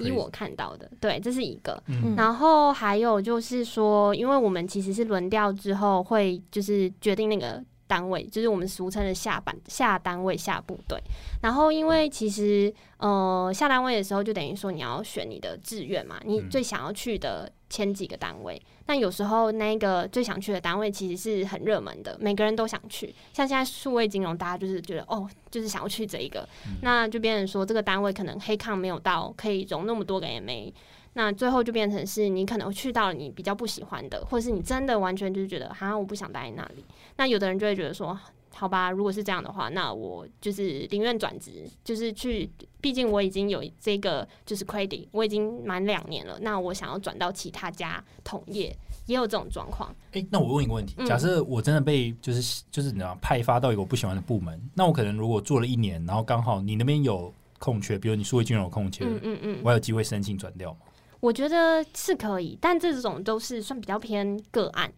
[0.01, 1.81] 以我看到的，对，这是一个。
[2.15, 10.97] 然后还有就是说，因为我们其实是轮调之后会就是决定那个单位，就是我们俗称的下班下单位下部队。
[11.41, 18.61] 然后因为其实呃下单位的时候，就等于说你要选你的志愿嘛，你最想要去的前几个单位。
[18.85, 23.07] 那有时候那个最想去的单位其实是很热门的，每个人都想去。
[23.33, 26.47] 像现在数位金融，大家就是觉得哦，就是想要去这一个，
[26.81, 30.71] 那就变成说这个单位可能黑抗没有到可以容那么多个 MA，
[31.13, 36.85] 那最后就变成是你可能去到了你比较不喜欢的，或者是你真的完全就是觉得好像我不想待在那里。
[37.15, 38.19] 那有的人就会觉得说。
[38.53, 42.47] 好吧，如果是这样的话，那我就是宁愿转职，就是去，
[42.81, 49.95] 毕竟我已经有这个就是 credit，我已经满两年了，那我想要转到其他家同业，也有这种状况。
[50.13, 60.79] 哎，那我问一个问题，假设我真的被就是就是你知道派发到一个我不喜欢的部门，那我可能如果做了一年，然后刚好你那边有空缺，比如你数位金融有空缺，嗯嗯嗯，我有机会申请转掉吗？
[61.19, 64.91] 我觉得是可以，但这种都是算比较偏个案。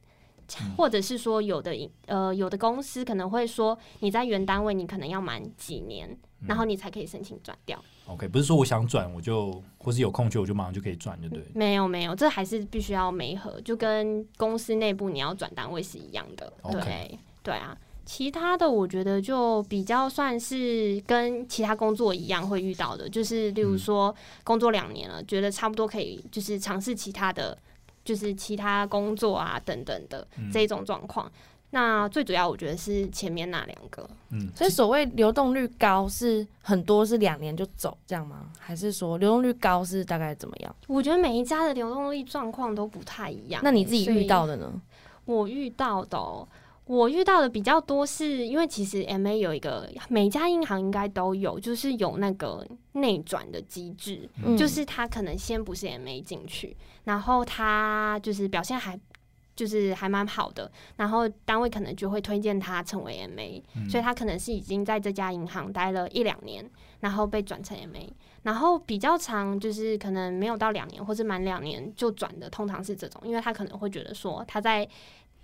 [0.77, 1.73] 或者是说，有的
[2.05, 6.15] 呃，有的公司可能会说，你在原单位你可能要满几年，
[6.47, 7.81] 然后你才可以申请转掉。
[8.07, 11.43] OK，不是说我想转我就，或是有空缺我就马上就可以转，就对。
[11.53, 16.51] 没有没有，这还是必须要媒合，就跟公司内部你要转单位是一样的。
[16.71, 27.57] 对对啊，其他的我觉得就比较算是跟其他工作一样会遇到的，就是例如说工作两年了，觉得差不多可以，就是尝试其他的。
[28.05, 31.31] 就是其他工作啊等等的这种状况，
[31.73, 38.51] 那最主要我觉得是前面那两个，嗯，所以所谓流动率高是很多是两年就走这样吗？
[38.59, 40.75] 还是说流动率高是大概怎么样？
[40.87, 43.59] 我觉得每一家的流动率状况都不太一样。
[43.63, 44.71] 那你自己遇到的呢？
[45.25, 46.47] 我遇到的。
[46.85, 58.99] 我遇到的比较多，是因为其实 M A 有一个每家银行应该都有，就是有那个内转的机制，就是他可能先不是 M A 进去，然后他就是表现还
[59.55, 68.13] 就是还蛮好的，然后单位可能就会推荐他成为 M A，所以他可能是已经在这家银行待了一两年，然后被转成 M A，
[68.43, 74.87] 然后比较长就是可能没有到两年或者满两年就转的，通常是这种，因为他可能会觉得说他在。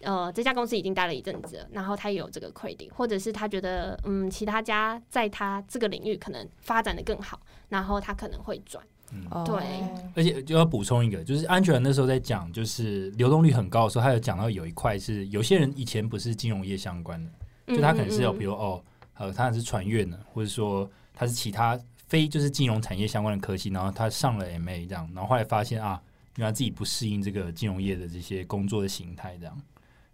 [0.02, 8.82] 呃，这家公司已经待了一阵子，然后他也有这个 credit，或者是他觉得，嗯，其他家在他这个领域可能发展的更好，然后他可能会转。
[9.46, 9.56] 对，
[10.16, 18.84] 而且就要补充一个，就是安全那时候在讲，就是流动率很高的时候，他有讲到有一块是有些人以前不是金融业相关的，就他可能是有，比如哦，
[19.16, 20.90] 呃，他是船运的，或者说。
[21.12, 26.02] 他是其他非就是金融产业相关的科技，然后他上了 MA 这样，然后后来发现啊，
[26.38, 29.62] 原来自己不适应这个金融业的这些工作的形态，这样，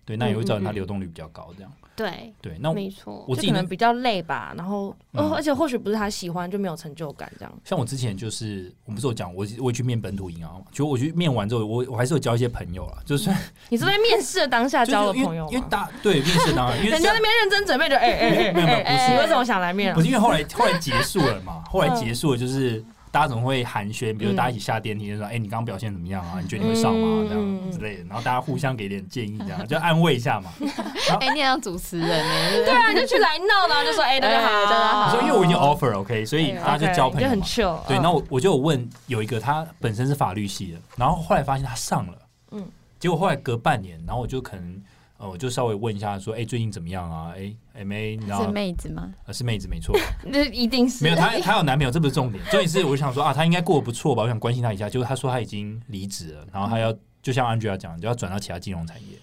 [0.06, 1.72] 对，那也会造成他流动率比较高，这样。
[1.96, 7.60] 对对，那没错，我自己可能比较累吧，然后哦，而且或许不是他喜欢，就没有成就感这样。
[7.64, 13.30] 像我之前就是，我不是有讲，我我去面本土银行嘛，就我去面完之后，我我还是有交一些朋友了，就是
[13.70, 19.94] 你是在面试的当下交了朋友因为大对面试当，因为人家那边认真准备的，哎哎哎，没有没有，不是，你为什么想来面？
[19.96, 22.84] 不是因为后来后来结束了嘛，后来结束了就是。
[23.16, 26.38] 大家总会寒暄，比如大家一起下电梯就说：“哎，你刚刚表现怎么样啊？
[26.42, 30.52] 你觉得你会上吗？”这样之类的，然后大家互相给点建议，这样就安慰一下嘛。
[31.22, 32.66] 哎，你像主持人呢？
[32.66, 37.80] 对啊，就去来闹呢，就说：“哎，大家好，大家好。”说因为我已经 offer OK，所以大家就交朋友，就很 chill。
[37.88, 42.18] 对，那我我就问有一个他本身是法律系的，然后后来发现他上了，
[42.52, 42.68] 嗯，
[43.00, 44.84] 结果后来隔半年，然后我就可能。
[45.18, 47.34] 呃，我就稍微问一下，说，哎，最近怎么样啊？
[47.38, 49.14] 哎，M A，你知道是妹子吗？
[49.26, 49.98] 呃，是妹子，没错。
[50.28, 52.44] 那一定是没有，她她有男朋友，这不是重点。
[52.46, 54.24] 重点是，我想说啊，她应该过得不错吧？
[54.24, 54.90] 我想关心她一下。
[54.90, 59.18] 就是她说她已经离职了，然后她要就像 Angela 讲，就要转到其他金融产业。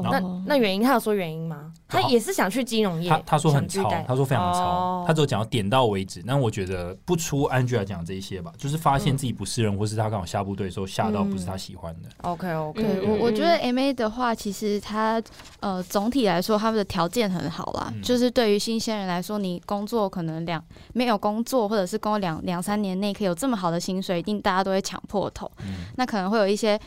[0.00, 1.70] 那那原因，他有说原因吗？
[1.86, 3.10] 他也是想去金融业。
[3.10, 6.22] 他他说很超，他说非常超，他只有讲到点到为止。
[6.24, 12.08] 那我觉得不出 Angela 讲这一些吧，就是发现自己不是人，或是他刚好下部队的时候下到不是他喜欢的。
[12.22, 15.22] OK OK，我我觉得 MA 的话，其实他
[15.60, 25.50] 呃总体来说他们的条件很好啦，就是对于新鲜人来说，你工作可能两没有工作，或者是工作两两三年内可以有这么好的薪水，一定大家都会抢破头。
[25.96, 26.80] 那可能会有一些。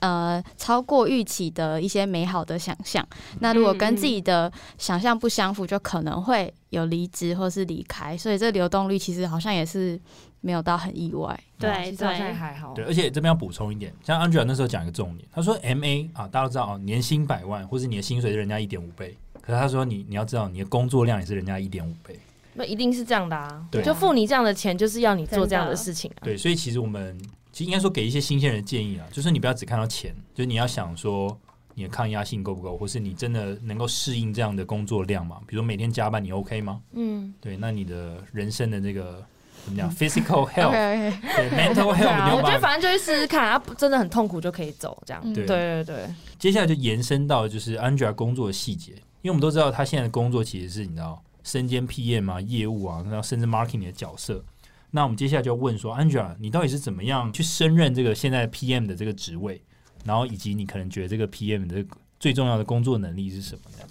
[0.00, 3.04] 呃，超过预期的一些美好的想象，
[3.40, 8.16] 那如果跟自己的想象不相符，就可能会有离职或是离开。
[8.16, 10.00] 所以这流动率其实好像也是
[10.40, 11.38] 没有到很意外。
[11.58, 12.72] 对，对，还好。
[12.74, 19.16] 对，而且这边要补充一点，像 Angela 那时候讲一个重点，他说 MA 啊，大家都知道啊，年薪百万，或是你的薪水是人家一点五倍。
[19.40, 22.16] 可是他说你你要知道，你的工作量也是人家一点五倍。
[22.54, 26.22] 那一定是这样的啊，就付你这样的钱，就是要你做这样的事情啊。
[26.22, 27.18] 对，所以其实我们。
[27.58, 31.36] 其实应该说给一些新鲜人建议啊，就是你不要只看到钱，就是你要想说
[31.74, 35.40] 你的抗压性够不够，或是你真的能够适应这样的工作量嘛？
[35.44, 36.80] 比如每天加班，你 OK 吗？
[36.92, 39.26] 嗯，对，那你的人生的这个
[39.66, 45.20] 怎么讲？Physical health，对，mental health，我觉得反正就是试试看，啊，真的很痛苦就可以走这样。
[45.34, 46.08] 对对对。
[46.38, 54.44] 接下来就延伸到就是 Angela 工作的细节，因为我们都知道他现在的工作其实是你知道身兼 PM 啊、业务啊，然后甚至 marketing 的角色。
[54.90, 59.62] 那我们接下来就要问说，Angela，你到底是怎么样去升任这个现在 PM 的这个职位？
[60.04, 61.84] 然后以及你可能觉得这个 PM 的
[62.18, 63.62] 最重要的工作能力是什么？
[63.78, 63.84] 呢？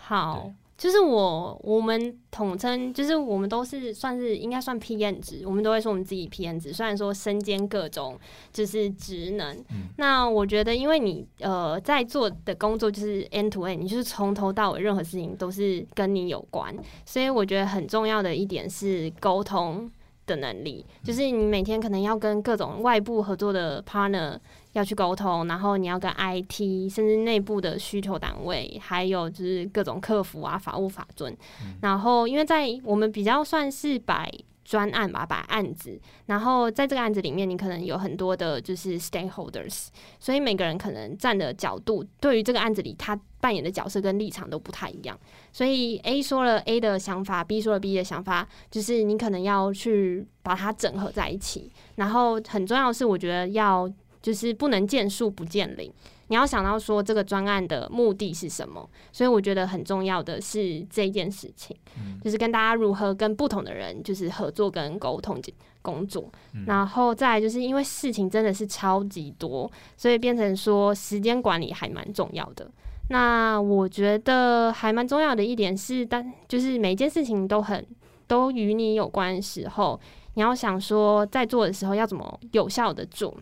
[0.00, 6.72] 好，就是我我们统称，就是我们都是算是应该算 PM 职，我们都会说我们自己 PM 职。
[6.72, 8.18] 虽然说身兼各种
[8.52, 9.56] 就是职能，
[9.98, 19.88] 那我觉得因为你呃在做的工作就是 end to end，你就是从头到尾任何事情都是跟你有关，所以我觉得很重要的一点是沟通。
[20.30, 24.38] 的能力，就是你每天可能要跟各种外部合作的 partner
[24.72, 31.36] 要去沟通，然后你要跟 IT 甚至内部的需求单位，还有就是各种客服啊、法务法尊，
[31.82, 34.32] 然后因为在我们比较算是摆
[34.64, 39.88] 专案吧，摆案子，然后在这个案子里面，你可能有很多的就是 stakeholders，
[40.20, 45.18] 所以每个人可能站的角度，对于这个案子里他扮演的角色跟立场都不太一样。
[45.52, 51.72] 所以 A 说了 A 的想法，B 说了 B 的想法，就是你可能要去把它整合在一起。
[51.96, 53.90] 然后很重要的是，我觉得要
[54.22, 55.90] 就是不能见树不见林，
[56.28, 58.88] 你要想到说这个专案的目的是什么。
[59.10, 61.76] 所以我觉得很重要的是这件事情，
[62.22, 65.40] 就是跟大家如何跟不同的人就是合作跟沟通
[65.82, 66.30] 工作。
[66.66, 72.70] 然后再就是因为事情真的是超级多，所以变成说时间管理还蛮重要的。
[73.12, 77.84] 那我觉得还蛮重要的一点是，当就是每一件事情都很
[78.28, 80.00] 都与你有关的时候，
[80.34, 83.36] 你要想说在做的时候要怎么有效的做。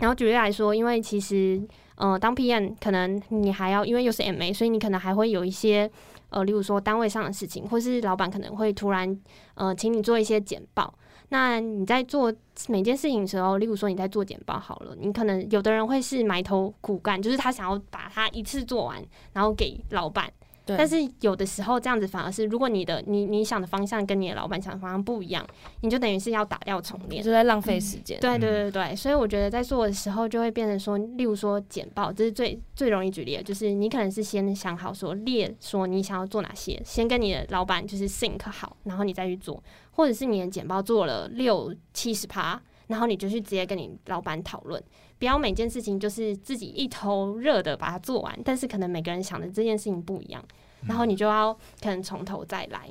[0.00, 1.62] 然后举例来说，因为其实
[1.94, 5.90] 呃当 PM 可能你还要因为又是 MA，所以你可能还会有一些
[6.28, 9.18] 呃例如说单位上的事情，或是老板可能会突然
[9.54, 10.92] 呃请你做一些简报。
[11.28, 12.32] 那你在做
[12.68, 20.32] 每件事情的时候，例如说你在做简报好了，你可能有的人会是埋头苦干，就是他想要把它一次做完，然后给老板。
[20.66, 25.46] 但是有的时候这样子反而是，如果你的你你想的方向跟你的老板想的方向不一样，
[25.82, 28.18] 你就等于是要打掉重练，就在浪费时间。
[28.20, 44.82] 对对对对，所以我觉得在做的时候就会变成说，例如说简报，这是最最容易举例的，就是你可能是先想好说列说你想要做哪些，先跟你的老板就是 think 好，然后你再去做，或者是你的简报做了六七十趴，然后你就去直接跟你老板讨论。
[45.18, 50.44] 不要每件事情就是自己一头热的把它做完，但是可能每个人想的这件事情不一样，
[50.86, 52.88] 然后你就要可能从头再来。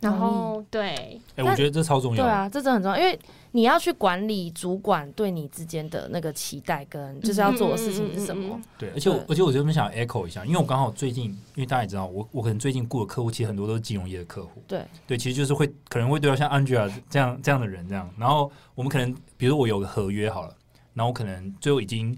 [0.00, 2.24] 然后对，哎，我觉得这超重要。
[2.24, 3.16] 对啊，这真的很重要，因为
[3.52, 8.60] 你要去管理主管对你之间的那个期待，跟就是要做的事情是什么。
[8.76, 14.60] 对，而且而且我这边想 echo 一下，因为我刚好最近，因为大家也知道，我我可能最近雇的客户其实很多都是金融业的客户。
[14.66, 20.54] 对对，其实就是会可能会对到像 Angela 这样这样的人这样，然后我们可能比如我有个合约好了，
[20.94, 22.16] 然后我可能最后已经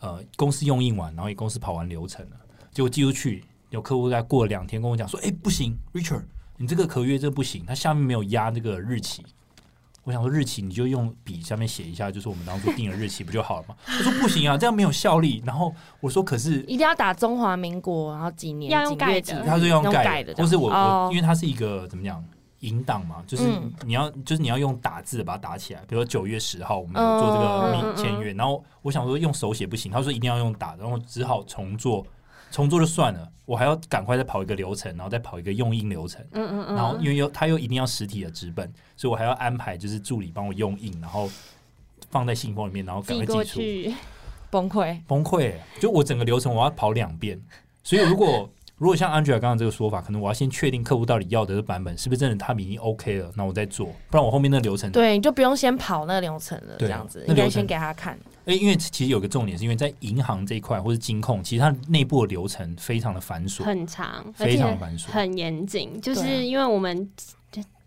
[0.00, 2.36] 呃公司用印完，然后公司跑完流程了，
[2.72, 6.24] 结果寄出去，有客户在过了两天跟我讲说，哎，不行，Richard。
[6.56, 9.24] 你这个合约这不行，它下面没有压那个日期。
[10.02, 13.76] 我想说日期你就用笔下面写一下，就是我们当初定的日期不就好了吗？
[13.86, 15.40] 他说不行啊， 这样没有效力。
[15.46, 22.20] 然后我说可是一定要打中华民国，然后几年要用盖的，他是用盖的，或是我我因为它是一个怎么讲
[22.64, 23.44] 引导嘛，就是
[23.84, 25.80] 你要就是你要用打字把它打起来。
[25.86, 32.06] 比如说九月十号我们做这个签约，然后我想说用手写不行，他说一定要用打，然后只好重做。
[32.50, 36.24] 重做就算了，我还要赶快再跑一个流程，然后再跑一个用印流程。
[36.32, 36.76] 嗯嗯嗯。
[36.76, 41.28] 然后因为又他又一定要实体的纸本，所以我还要安排就是助理帮我用印，然后
[42.10, 43.94] 放在信封里面，然后赶快寄出。
[44.50, 45.54] 崩溃崩溃！
[45.80, 47.42] 就我整个流程我要跑两遍，
[47.82, 48.48] 所以如果。
[48.76, 58.18] 如果像 Angela 刚刚这个说法，可能我要先确定客户到底要的版本是不是真的他们已经 OK 了，那我再做，不然我后面那流程对，你就不用先跑那个流程了，这样子应该先给他看。
[58.46, 66.00] 哎，因为其实有个重点，是因为在银行这一块或是金控，其实它内部的流程非常的繁琐，很长，非常繁琐，很严谨。
[66.00, 67.08] 就是因为我们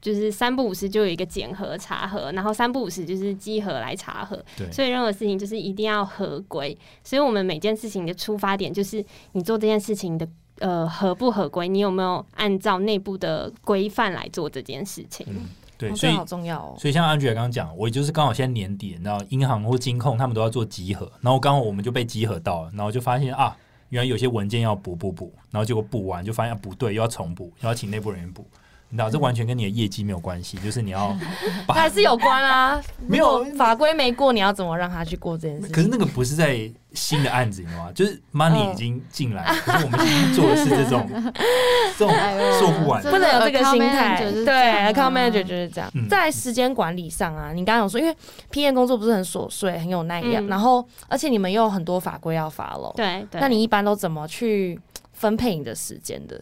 [0.02, 6.76] 就是三不五时就有一个检核查核，然后三不五时就是稽核来查核，对，所以任何事情就是一定要合规。
[7.04, 10.26] 所以我们每件事情的出发点就是你做这件事情的。
[10.60, 11.67] 呃，合不合规？
[11.67, 15.26] 你有没有按照内部的规范来做这件事情？
[15.30, 15.46] 嗯，
[15.78, 16.76] 对，所以好重要哦。
[16.80, 23.56] 所以像安吉尔刚刚讲，我就是刚好现在年底，然后，银行或金控他们都要做集合，然后刚好我们就被集合到了，然后就发现啊，
[23.89, 28.46] 原来有些文件要补补补，然后结果补完就发现不对，又要重补，又要请内部人员补。
[28.89, 31.13] 你知道这完全跟你的业绩没有关系，就是你要
[31.67, 32.82] 还是有关啊？
[33.06, 35.67] 没有法规没过，你要怎么让他去过这件事？
[35.73, 37.91] 可是那个不是在新的案子，你知道吗？
[37.93, 41.06] 就是 money 已经进来，可是我们今天做的是这种
[41.97, 42.13] 这种
[42.60, 44.21] 做不完，不能有这个心态。
[44.32, 45.91] 对，account manager 就是这样。
[46.10, 48.15] 在时间管理上啊，你刚刚有说，因为
[48.52, 52.95] PM 工作不是很琐碎，很有耐力，然后而且你们又有很多法规要 follow。
[52.95, 54.80] 对，那你一般都怎么去
[55.12, 56.41] 分配你的时间的？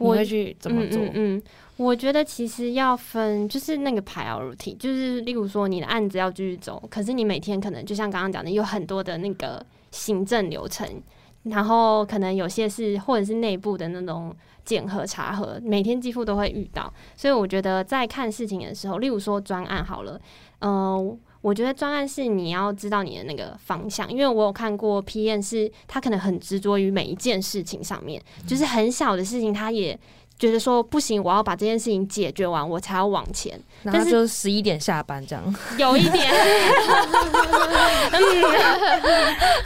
[0.00, 1.00] 你会去怎么做？
[1.14, 1.42] 嗯。
[1.78, 11.00] 我觉得其实要分，就是那个 priority，就是例如说你的案子要继续走，可是你每天可能就像刚刚讲的，有很多的那个行政流程，
[11.44, 16.92] 然后可能有些是或者是内部的那种检核查核，每天几乎都会遇到。
[17.14, 20.20] 所以我觉得在看事情的时候，例如说专案好了，
[20.62, 29.96] 嗯，我觉得专案是你要知道你的那个方向，因为我有看过 P N 是他可能很执着于每一件事情上面，就是很小的事情他也。
[30.38, 33.60] 觉得说不行，我要把这件事情解决完，我才要往前。
[33.84, 36.32] 但是就十一点下班这样，有一点，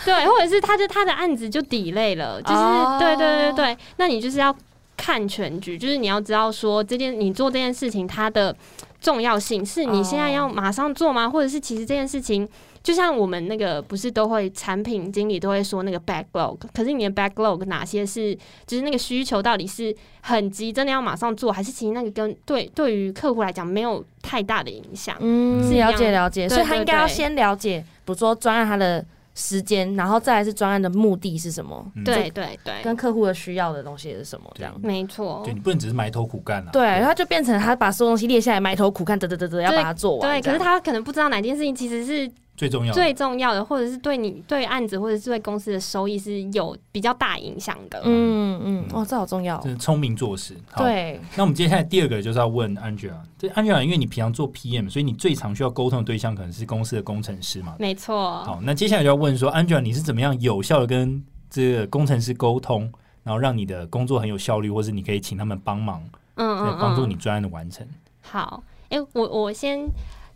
[0.05, 2.61] 对，或者是他就他的案子就抵累了，就是
[2.99, 4.55] 对对对对，那你就是要
[4.97, 8.55] 看全局，就是你要知道说这件你做这件事情它的
[9.01, 11.29] 重要性，是你现在要马上做吗？
[11.29, 12.49] 或者是其实这件事情。
[12.83, 25.17] 就像我们那个不是都会产品经理都会说那个 backlog，可是你的 backlog 哪些是就是那个需求到底是很急，真的要马上做，还是其实那个跟对对于客户来讲没有太大的影响？
[25.21, 29.05] 嗯，是了解了解，所以他应该要先了解，比如说专案它的
[29.37, 31.87] 时间，然后再来是专案的目的是什么？
[32.05, 34.51] 对对对，跟客户的需要的东西是什么？
[34.57, 36.71] 这样没错，对你不能只是埋头苦干啊。
[36.73, 40.29] 对，然后就变成他把所有东西列下来，埋头苦干，得得得得，要把它做完。
[40.29, 42.29] 对，可是他可能不知道哪件事情其实是。
[42.55, 48.01] 最重要最重要的，或者是对你对案子，或者是对公司的收益是有比较大影响的。
[48.05, 50.55] 嗯嗯，哦，这好重要，是聪明做事。
[50.77, 53.17] 对，那我们接下来第二个就是要问 Angela。
[53.39, 57.75] 对 Angela，因为你平常做 PM，所以你最常需要沟通的对象可能是公司的工程师嘛？
[57.79, 58.45] 没错。
[58.45, 62.93] 好，那接下来就要问说，Angela，你是怎么样有效的跟这个工程师沟通，
[63.25, 66.03] 然后让你的工作很有效率，或是你可以请他们帮忙，
[66.35, 67.85] 嗯嗯，帮助你专案的完成。
[68.21, 69.89] 好，哎，我我先。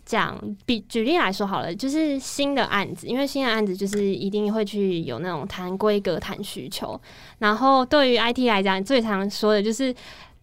[0.07, 6.99] 讲比举例来说好了，就是新的案子，因为新的案子就是一定会去有那种谈规格、谈需求。
[7.39, 9.93] 然后对于 IT 来讲，最常说的就是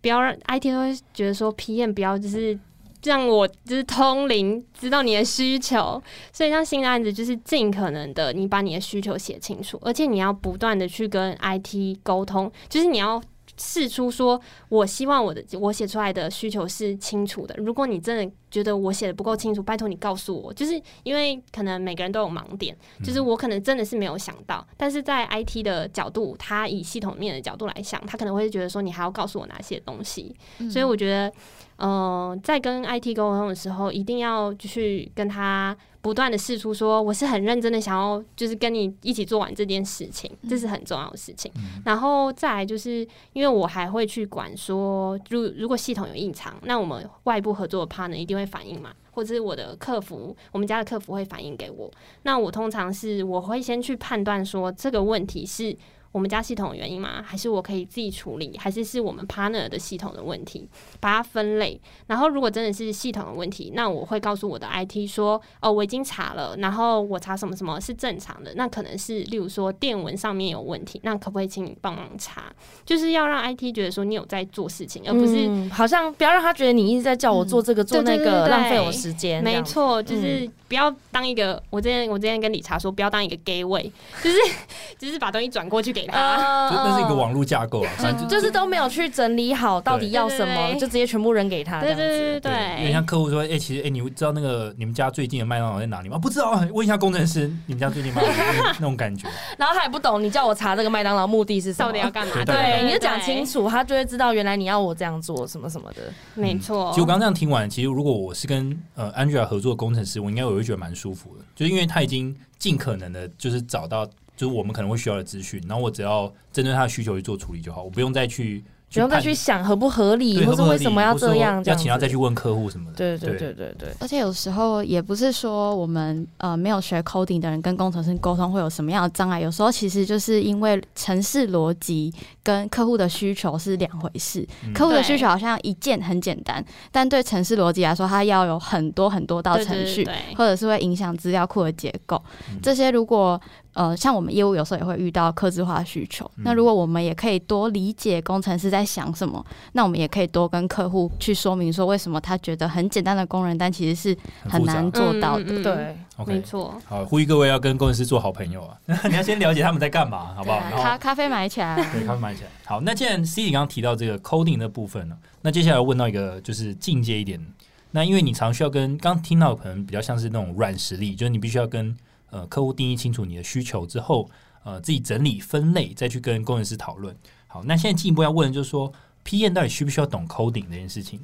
[0.01, 2.59] 不要让 IT 会觉得说 PM 不要就是
[3.03, 6.03] 让我就是通灵，知道你的需求。
[6.33, 13.23] 所以像新的案子，就是尽可能的你把你的需求写清楚，而且你要不断的去跟 IT 沟通，就是你要。
[13.65, 17.55] 试出说，我希望我的我写出来的需求是清楚的。
[17.57, 20.53] 如果你真的觉得我写的不够清楚，拜托你告诉我。
[20.53, 30.35] 就是因为可能每个人都有盲点，就是我可能真的是没有想到，但是在 IT 的角度，他以系统面的角度来想，他可能会觉得说你还要告诉我哪些东西。
[30.69, 31.31] 所以我觉得，
[31.77, 35.75] 呃，在跟 IT 沟通的时候，一定要去跟他。
[36.03, 41.49] 不断的试出说我是很认真的想要就是跟你一起做完这件事情，这是很重要的事情。
[41.85, 51.89] 然后再来就是因为我还会去管说，如如果系统有异常，那我们外部合作的 partner 一定会反映嘛，或者是我的客服，我们家的客服会反映给我。
[52.23, 55.73] 那我通常是我会先去判断说这个问题是。
[56.13, 57.21] 我们家系统的原因吗？
[57.25, 58.55] 还是我可以自己处理？
[58.57, 60.69] 还是是我们 partner 的系统的问题？
[61.01, 61.81] 把它分类。
[62.07, 68.53] 然后，如果真的是系统的问题，那我会告诉我的 IT 说：“哦，我已经查了，然后我查什么什么是正常的。
[68.55, 72.53] 那可能是例如说电文上面有问题，那可不可以请你帮忙查？
[72.85, 79.43] 就是要让 IT 觉得说你有在做事情，而不是好像不要让他觉得你一直在叫我做这个做那个，浪费我时间。
[79.43, 83.83] 没错，就是不要当一个我之前我之前跟理查说，不要当一个 gay 位，
[84.23, 84.37] 就是
[84.97, 86.01] 就是把东西转过去给。
[86.07, 87.89] 啊，那是一个网络架构啊，
[88.27, 91.79] 就是都没有去整理好到底要什么，就直接全部扔给他。
[91.79, 96.17] 对对对，因为像客户说，哎，其实哎，你知道那个你们家最近的麦当劳在哪里吗？
[96.17, 99.27] 不知道， 问一下工程师，你们家最近麦当劳 那种感觉。
[99.59, 102.33] 然后他也不懂，你叫我查这个麦当劳目的是什么，到底要干嘛？
[102.43, 106.01] 对，你就讲清楚，他就会知道原来你要我这样做什么什么的。
[106.33, 106.89] 没错。
[106.89, 114.09] 其实我刚刚这样听完，其实如果我是跟呃 Angela 合作的工程师，我应该我觉得蛮舒服的，就因为他已经尽可能的，就是找到。
[114.35, 118.63] 就是我们可能会需要的资讯，然后我只要针对他的需求去做处理就好，我不用再去。
[118.93, 122.95] 不用再去想合不合理，或是为什么要这样，要请他再去问客户什么的。
[122.95, 123.89] 对对对对对。
[123.99, 132.13] 而且有时候也不是说我们呃没有学 coding 的人跟工程师沟通会有什么样的障碍，有时候其实就是因为城市逻辑
[132.43, 134.47] 跟客户的需求是两回事。
[134.73, 142.21] 客户的需求好像一件很简单，但对城市逻辑来说，它要有很多很多道程序，或者是会影响资料库的结构。
[142.61, 143.39] 这些如果
[143.73, 148.83] 呃像我们业务有时候也会遇到客制化需求，那如果我们也可以多理解工程师在。
[148.93, 149.43] 想什么？
[149.71, 154.17] 那我们也可以多跟客户去说明说，为什么他觉得很简单的工人，但其实是
[154.47, 155.63] 很难做到的。
[155.63, 155.97] 对，
[156.27, 156.79] 没错。
[156.85, 158.77] 好，呼吁各位要跟工程师做好朋友啊！
[159.09, 160.59] 你要先了解他们在干嘛，好不好？
[160.79, 162.49] 咖咖啡买起来，对，咖啡买起来。
[162.65, 167.43] 好，那既然 C 你刚刚提到这个 coding 的部分呢，那接下来问到一个就是进阶一点。
[167.91, 171.95] 那因为你常需要跟刚听到可能比较像是那种软实力，就是你必须要跟
[172.33, 174.27] 呃客户定义清楚你的需求之后，
[174.63, 177.15] 呃，自己整理分类，再去跟工程师讨论。
[177.45, 181.23] 好，那现在进一步要问的就是说，P N 到底需不需要懂 coding 这件事情？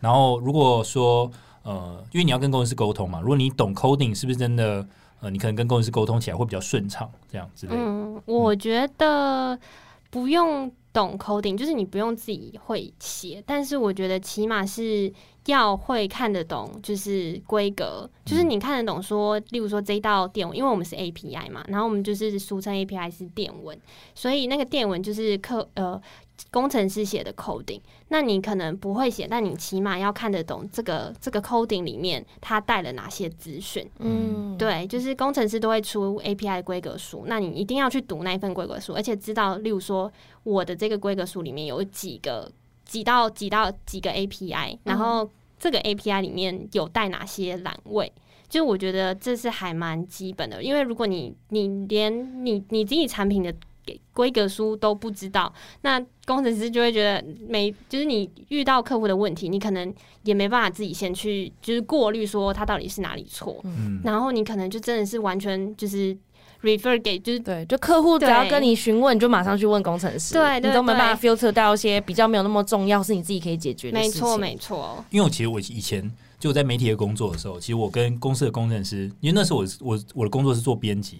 [0.00, 1.30] 然后如果说，
[1.62, 4.84] 呃，因为你要跟工程师沟通嘛，如果你懂 coding，是不是真的，
[5.20, 7.80] 呃，你可能跟工程师沟通起来会比较顺畅，这样之类的？
[7.80, 9.56] 嗯，我觉得
[10.10, 15.12] 不用懂 coding，就是你不用自己会写，但是我觉得起码是。
[15.48, 23.78] 要会看得懂，就是规格，就是你看得懂说，例如说这一道电文，因为我们是 API 嘛，然后我们就是俗称 API 是电文，
[24.14, 26.00] 所以那个电文就是客呃
[26.50, 42.52] 工程师写的 coding，那你可能不会写，但你起码要看得懂这个这个 coding 里面它带了哪些资讯，嗯，对，就是工程师都会出 API 规格书，那你一定要去读那一份规格书，而且知道，例如说我的这个规格书里面有几个
[42.88, 45.30] 几到几到几个 API，然后。
[45.60, 48.12] 这个 API 里面有带哪些栏位？
[48.48, 53.52] 就我觉得这是还蛮基本的，因为如果你你连你你自己产品的
[54.12, 66.16] 规格书都不知道，那工程师就会觉得没就是你遇到客户的问题，你可能也没办法自己先去就是过滤说他到底是哪里错，嗯，然后你可能就真的是完全就是
[66.62, 74.20] refer 给就是对，就客户只要跟你询问，你就马上去问工程师，对，你都没办法 filter 到一些比较没有那么重要，是你自己可以解决的事情。
[74.20, 75.04] 没错，没错。
[75.10, 81.18] 因为我其实我以前就在媒体的工作的时候，其实我跟公司的工程师，因为那时候我我我的工作是做编辑，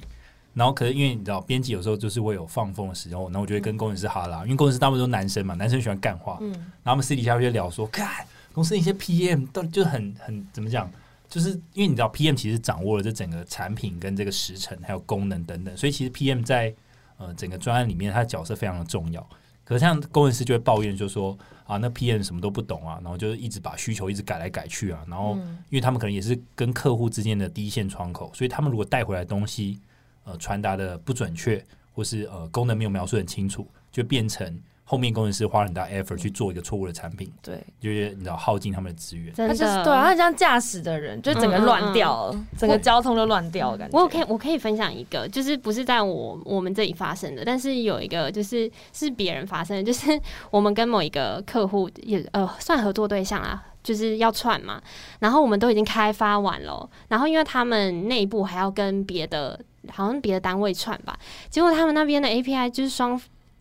[0.55, 8.09] 然后可是因为你知道编辑有时候就是会有放风的时候，然后我就会跟工程师哈拉，因为工程师大部分都是男生嘛，男生喜欢干话，嗯，然后我们私底下就聊说，看
[8.53, 10.91] 公司一些 PM 都就很很怎么讲。
[11.29, 16.75] 就是因为你知道，PM 其实掌握了这整个产品跟这个时程还有功能等等，所以其实 PM 在
[17.19, 19.29] 呃整个专案里面，他的角色非常的重要。
[19.65, 25.35] 可是像工程师就会抱怨，就说啊，那 PM 什么都不懂啊，然后就是一直把需求一直改来改去啊，然后
[25.69, 29.79] 因为他们可能也是跟客户之间的第一线窗口，所以他们如果带回来东西
[30.25, 31.63] 呃传达的不准确，
[31.93, 33.69] 或是呃功能没有描述很清楚，
[33.99, 34.59] 就变成。
[34.91, 43.99] 后面工程师花很大 effort 去做一个错误的产品，对，就是你知道耗尽他们的资源，他就是对，他像驾驶的人，就整个乱掉了，整个交通都乱掉感觉。
[43.99, 50.19] 我可以我可以分享一个，就是不是在我我们这里发生的，但是有一个就是是别人发生的，就是
[50.51, 53.63] 我们跟某一个客户也呃算合作对象啊。
[53.83, 54.81] 就是要串嘛，
[55.19, 61.15] 然后我们都已经开发完了，然后因为他们内部还要跟别的好像别的单位串吧，
[61.51, 63.21] 结果他们那边的 API 就是双。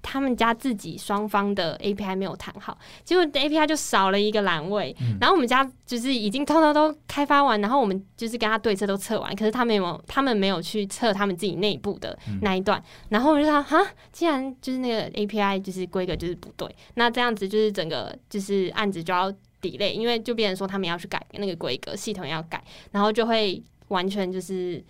[0.09, 4.95] 他们家自己双方的 API 没有谈好，结果 API 就少了一个栏位。
[5.19, 12.81] 然后我们家就是已经通通都开发完，然后我们就是跟他对测都测完，可是他们有他们没有去测他们自己内部的那一段。
[13.09, 19.29] 然后我就说哈，既然就是那个 API 就是规格就是不对，那这样子就是整个就是案子就要
[19.61, 24.81] delay，因为就变成说他们要去改那个规格，系统要改，然后就会完全就是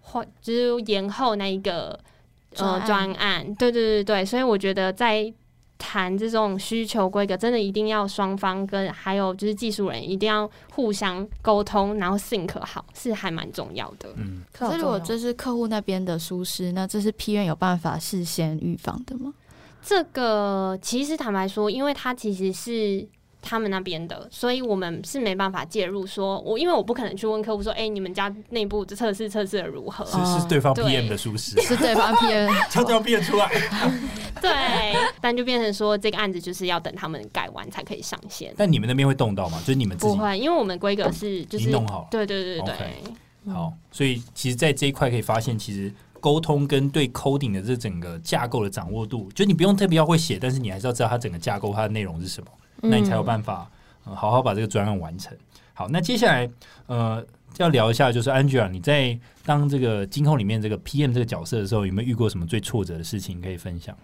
[0.00, 2.00] 或就是延后那一个。
[2.56, 5.32] 呃，专案，对对对对，所以我觉得在
[5.78, 14.08] 谈这种需求规格，真的一定要双方跟还有就是技术人一定要互相沟通，然后 think 好，是还蛮重要的。
[14.16, 19.32] 嗯，可是如果这是客户那边的疏失，那这是批院有办法事先预防的吗？
[19.82, 23.08] 这个其实坦白说，因为它其实是。
[23.42, 26.06] 他们那边的，所以我们是没办法介入。
[26.06, 30.04] 说我因为我不可能去问客户说，哎，你们家内部的测试测试的如何？
[30.06, 33.50] 是是对方 PM 的疏失，是对方 PM，悄悄变出来。
[34.40, 38.54] 对，但就变成说这个案子就是要等他们改完才可以上线。
[38.56, 39.58] 但你们那边会动到吗？
[39.60, 42.08] 就是你们不会，因为我们规格是就是弄好。
[42.10, 43.52] 对对对对。
[43.52, 52.46] 好，所以其实，在这一块可以发现，其实沟通跟对 coding 的这整个架构的掌握度，就你不用特别要会写，但是你还是要知道它整个架构它的内容是什么。
[52.82, 53.70] 那你才有办法
[54.04, 55.34] 好好把这个专案完成。
[55.72, 56.48] 好，那接下来
[56.86, 57.24] 呃
[57.56, 63.96] 要聊一下，就是 Angela，你在当这个今后里面这个 PM 这个角色的时候，有没有遇过什么最挫折的事情可以分享？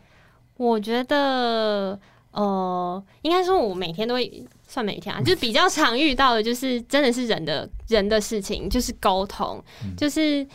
[0.56, 1.98] 我觉得
[2.32, 9.62] 呃，应该说我每天都会算每天啊，就比较常遇到的，就是真的是人的人的事情，就是沟通。
[9.96, 10.46] 就是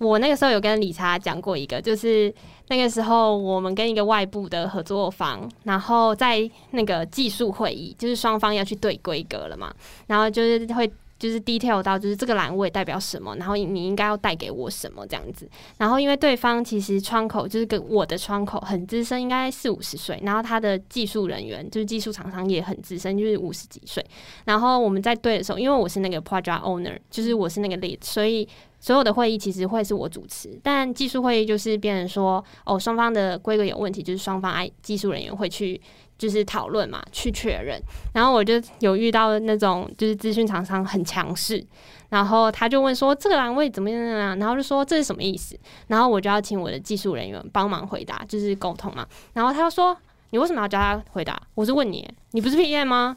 [0.00, 2.34] 我那个时候有跟理查讲过一个，就是。
[2.72, 9.74] 那个时候，我们跟一个外部的合作方，然后在那个技术会议，就是双方要去对规格了嘛，
[10.06, 10.88] 然后就是会
[11.20, 15.48] 就是 detail 到就是这个栏位代表什么，然后你应该要带给我什么这样子。
[15.78, 24.04] 然后因为对方其实窗口就是跟我的窗口很资深，应该四五十岁，然后他的技术人员就是技术厂商也很资深，就是五十几岁。
[24.46, 28.48] 然后我们在对的时候，因为我是那个 project owner，就是我是那个 lead，所以。
[28.82, 35.78] 所有的会议其实会是我主持，但技术会议就是别人说哦，双方的规格有问题，就是双方爱技术人员会去
[36.20, 37.82] 就是讨论嘛，去确认。
[38.12, 41.64] 然后我就有遇到那种就是资讯厂商很强势，
[42.10, 44.36] 然后他就问说这个栏位怎么样啊？
[44.36, 45.58] 然后就说这是什么意思？
[45.86, 49.06] 然后我就要请我的技术人员帮忙回答，就是沟通嘛。
[49.32, 49.96] 然后他就说
[50.28, 51.40] 你为什么要叫他回答？
[51.54, 53.16] 我是问你，你不是 PM 吗？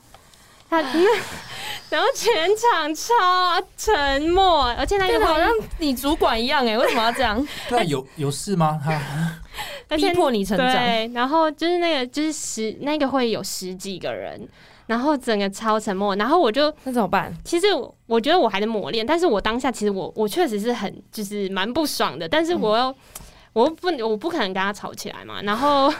[0.82, 0.90] 他，
[1.90, 3.14] 然后全场超
[3.78, 7.46] 沉默，而且那个好像你主管一样哎，为什么要这样？
[7.70, 8.82] 对，有有事吗？
[9.88, 10.72] 他 逼迫你成长。
[10.72, 14.48] 对，然后就是那个，就是十那个会有十几个人，
[14.88, 17.32] 然后整个超沉默，然后我就那怎么办？
[17.46, 17.68] 其实
[18.08, 22.96] 我觉得我还在磨练，但是我当下其实我我确实是很就是蛮不爽的，但是我又
[23.54, 25.94] 我不我不可能跟他吵起来嘛，然后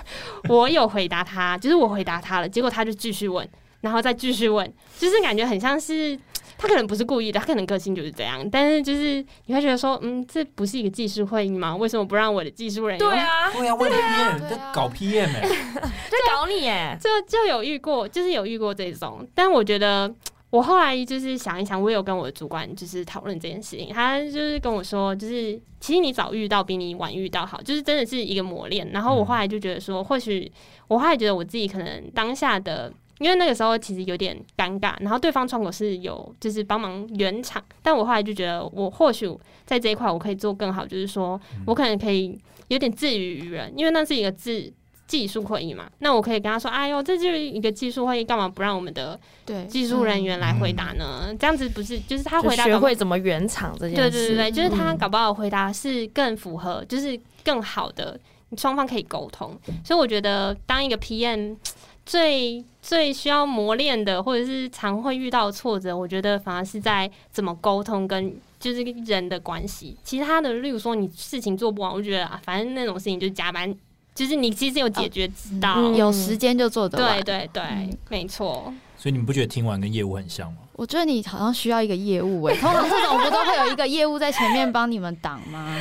[0.50, 3.48] 我有回答他，就是我回答他了，结果他就继续问。
[3.84, 4.66] 然后再继续问，
[4.98, 6.18] 就是感觉很像是
[6.58, 8.50] 他可能不是故意的，他可能个性就是这样。
[8.50, 11.76] 但是就是你会觉得说，嗯，这不是一个技术会议吗？
[11.76, 13.00] 为什么不让我的技术人员？
[13.00, 19.28] 对啊，对啊，问 PM 在搞 PM 哎，在搞 你哎， 就就有遇过，就是有遇过这种。
[19.36, 20.10] 但我觉得
[20.50, 28.90] 我后来就是想一想，我有跟我的主管就是讨论这件事情，他就是跟我说，就是其实你早遇到比你晚遇到好，就是真的是一个磨练。
[28.94, 30.50] 然后我后来就觉得说，或许
[30.88, 32.94] 我后来觉得我自己可能当下的。
[33.20, 39.32] 因为那个时候其实有点尴尬，然后对方窗口是有就是帮忙圆场，但我后来就觉得我或许
[39.66, 42.38] 在这一块我可以做更好，就是说我可能可以
[42.70, 44.72] 有点自娱于人，因为那是一个自
[45.06, 51.34] 技术会议嘛，那我可以跟他说，哎呦，这就是一个技术会议，干嘛不让我们的对技术人员来回答呢？
[51.40, 53.96] 这样子不是就是他回答学会怎么圆场这件事？
[53.96, 58.20] 对对对对，就是他搞不好回答是更符合，就是更好的
[58.58, 59.56] 双方可以沟通，
[59.86, 61.56] 所以我觉得当一个 PM。
[62.06, 69.96] 最最需要磨练的，或者是常会遇到挫折，我觉得反而是在怎么沟通跟就是人的关系。
[70.04, 73.74] 其他的，例如说你事情做不完，我觉得啊，反正那种事情就是加班，
[74.14, 77.22] 就是你其实有解决之道，有时间就做得完。
[77.22, 78.74] 对对对，没错。
[78.98, 80.60] 所以你们不觉得听完跟业务很像吗？
[80.74, 85.76] 我觉得你好像需要一个业务诶，通常这种不都会有一个业务在前面帮你们挡吗？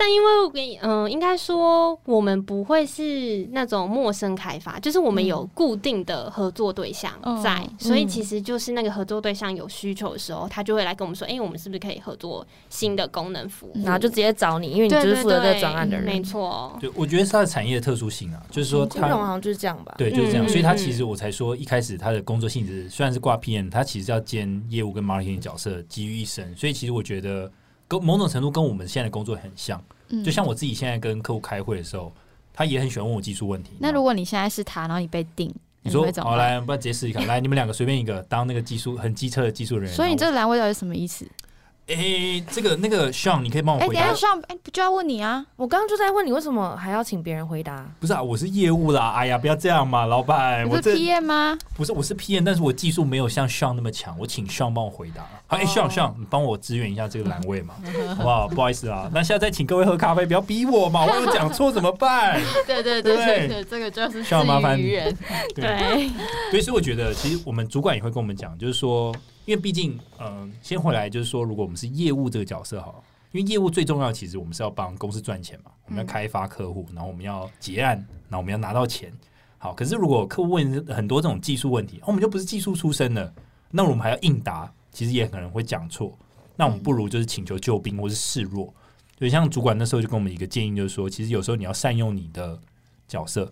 [0.00, 13.82] 但因为我给嗯，应该说我们不会是那种陌生开发，就是我们有固定的合作对象在，所以其实就是那个合作对象有需求的时候，他就会来跟我们说，哎，我们是不是可以合作新的功能服务？
[13.82, 16.78] 然后就直接找你，因为你就是负责这个专案的人，没错。
[16.80, 19.96] 对，我觉得是它的产业的特殊性啊，就是说金融好像就是这样吧？
[19.98, 20.48] 对，就是这样。
[20.48, 27.50] 所以他其实我才说一开始他的工作性质虽然是挂 PM，他其实要兼业务跟 marketing 角色集于一身，所以其实我觉得。
[27.88, 29.82] 跟某种程度跟我们现在的工作很像，
[30.22, 32.12] 就像我自己现在跟客户开会的时候，
[32.52, 33.70] 他也很喜欢问我技术问题。
[33.80, 39.96] 那如果你现在是他，然后你被定，你说好来，不然直接试一下，来你们两个随便一个当那个技术很机车的技术人员。
[39.96, 41.26] 所以你这个栏位到底什么意思？
[41.88, 44.02] 哎，这个那个 Sean，你可以帮我回答。
[44.02, 45.42] 哎，Sean，哎，不就要问你啊？
[45.56, 47.82] 我刚刚就在问你，为什么还要请别人回答？
[47.98, 49.14] 不是啊，我是业务啦。
[49.16, 50.68] 哎呀，不要这样嘛，老板。
[50.68, 51.56] 我是 PM 吗？
[51.74, 54.14] 不是，我是 PM，但是我技术没有像 Sean 那么强。
[54.18, 55.26] 我请 Sean 帮我回答。
[55.46, 57.76] 好，哎，Sean，Sean，你帮我支援一下这个栏位嘛，
[58.18, 58.48] 好不好？
[58.48, 61.06] 不好意思啊，那现在再请各位喝咖啡，不要逼我嘛。
[61.06, 62.38] 我有讲错怎么办？
[62.66, 65.16] 对对对对对，这个就是需要麻烦人。
[65.54, 66.10] 对，
[66.50, 69.10] 所以所以我觉得，其实我们主管也会跟我们讲，就是说。
[69.48, 72.94] 因为毕竟，嗯，先回来就是说，如果我们是业务这个角色哈，
[73.32, 77.96] 因为业务最重要，其实我们是要帮公司赚钱嘛，我们要开发客户，然后我们要结案，
[78.28, 79.10] 然后我们要拿到钱。
[79.56, 83.32] 好，可是如果客户问很多这种技术问题，我们就不是技术出身的，
[83.70, 86.12] 那我们还要应答，其实也可能会讲错。
[86.54, 88.70] 那我们不如就是请求救兵或是示弱。
[89.16, 92.60] 对，像主管那时候就跟我们一个建议，就是说，其实有时候你要善用你的
[93.06, 93.50] 角色，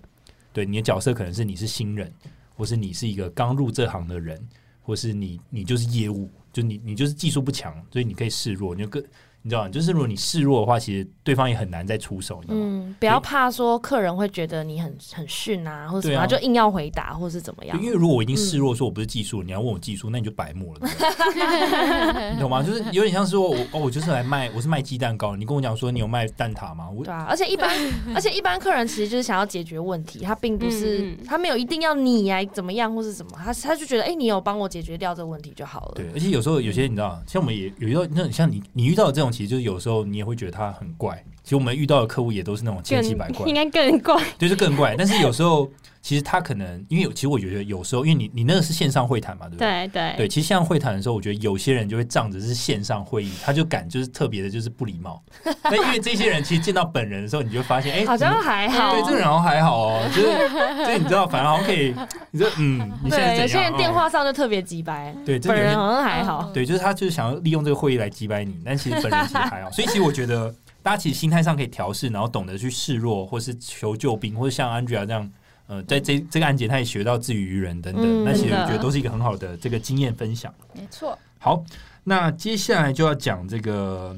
[0.53, 2.13] 对，你的角色可能是你是新人，
[2.55, 4.47] 或是你是一个刚入这行的人。
[4.87, 9.05] 或是你，你就是业务，就你，你就是技术不强，所以你可以示弱，你就跟。
[9.47, 9.69] 你知道吗？
[9.69, 12.43] 就是如果你示弱的话，其实对方也很难再出手。
[12.49, 17.81] 嗯，不要怕说客人会觉得你很很逊啊，或者什么，就硬要回答，或是怎么样。
[17.81, 20.81] 因为如果我已经示弱，说我不是技术，你要问我技术，那你就白目了。
[22.35, 22.61] 你懂吗？
[22.61, 25.37] 就是有点像说，我哦，我就是来卖，我是卖鸡蛋糕。
[25.37, 26.89] 你跟我讲说你有卖蛋挞吗？
[27.05, 27.25] 对啊。
[27.31, 27.71] 而且一般，
[28.17, 35.93] 而且一般客人其实就是想要解决问题，他并不是他没有一定要你来怎么样或是什么，他他就觉得哎，你有帮我解决掉这个问题就好了。
[35.95, 39.31] 对，而且有时候有些你知道，像我们也有遇到那像你你遇到的这种。
[39.37, 44.97] 其实有时候你也会觉得他很怪，其实我们遇到的客户也都是那种千奇百怪， 应该更怪， 就是更怪。
[44.99, 45.71] 但是有时候。
[46.03, 49.89] 其实他可能，因为其实我觉得有时候，因为你你那个是线上会谈嘛，对不对？
[49.89, 50.29] 对对对。
[50.29, 55.21] 其实线上会谈的时候，我觉得有些人就会仗着是线上会议，他就敢就是特别的，就是不礼貌。
[55.65, 58.93] 那因为这些人其实见到本人的时候，你就发现，哎，好像还好。
[58.93, 61.93] 对，这个人好像还好哦，就是就你知道，反而好像可以，
[62.31, 63.43] 你说嗯，你现在怎样？
[63.43, 66.49] 有些人电话上就特别急白，对，本人好像还好。
[66.55, 69.73] 对，就是他就是想要利用这个会议来击败你，但其实本人其实还好。
[69.73, 70.55] 所以其实我觉得
[70.87, 75.29] 大家其实心态上可以调试，然后懂得去示弱，或是求救兵，或者像 Andrea 这样。
[75.67, 80.55] 呃，在这这个案件，他也学到自娱于人等等，那其实我觉得都是一个很好的这个经验分享。
[80.73, 81.19] 没错。
[81.41, 81.61] 好，
[82.05, 84.17] 那接下来就要讲这个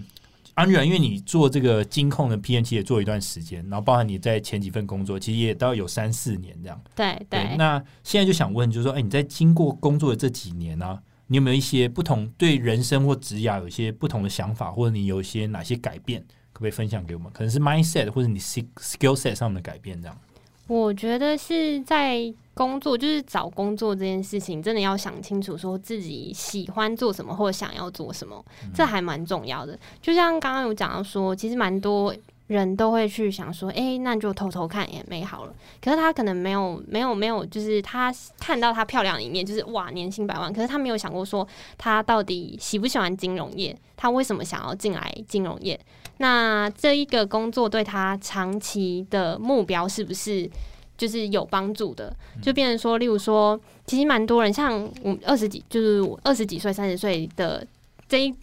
[0.53, 6.79] 安瑞因为你做这个金控的 PNT 也做一段时间，然后包含你在前几份工作，其实也都要有三四年这样。
[6.95, 7.57] 对对。
[7.57, 10.99] 那现在就想问，就是说，哎，你在经过工作的这几年呢，
[11.29, 16.23] 你有没有一些不同对人生或职涯有一些不同的想法，或者你有一些哪些改变，
[16.59, 17.31] 可不可以分享给我们？
[17.33, 20.19] 可能是 mindset 或者你 skill set 上面的改变这样。
[20.67, 28.45] 我觉得是在工作，就是找工作这件事情，真的要想清楚，说自己喜欢做什么或者想要做什么，
[28.75, 29.79] 这还蛮重要的。
[30.03, 32.13] 就像刚刚有讲到说，其实蛮多
[32.49, 35.55] 人都会去想说，哎，那就偷偷看也美好了。
[35.81, 40.53] 可是他可能没有没有没有，就是他看到他漂亮的一面，就是哇，年薪百万。
[40.53, 41.47] 可是他没有想过说，
[41.79, 43.79] 他到底喜不喜欢金融业？
[43.97, 45.79] 他为什么想要进来金融业？
[46.19, 50.51] 那这一个工作对他长期的目标是不是
[50.97, 52.15] 就是有帮助的？
[52.43, 57.65] 就变成说，例如说，其实蛮多人像我二十几，就是二十几岁、三十岁的
[58.09, 58.35] 这一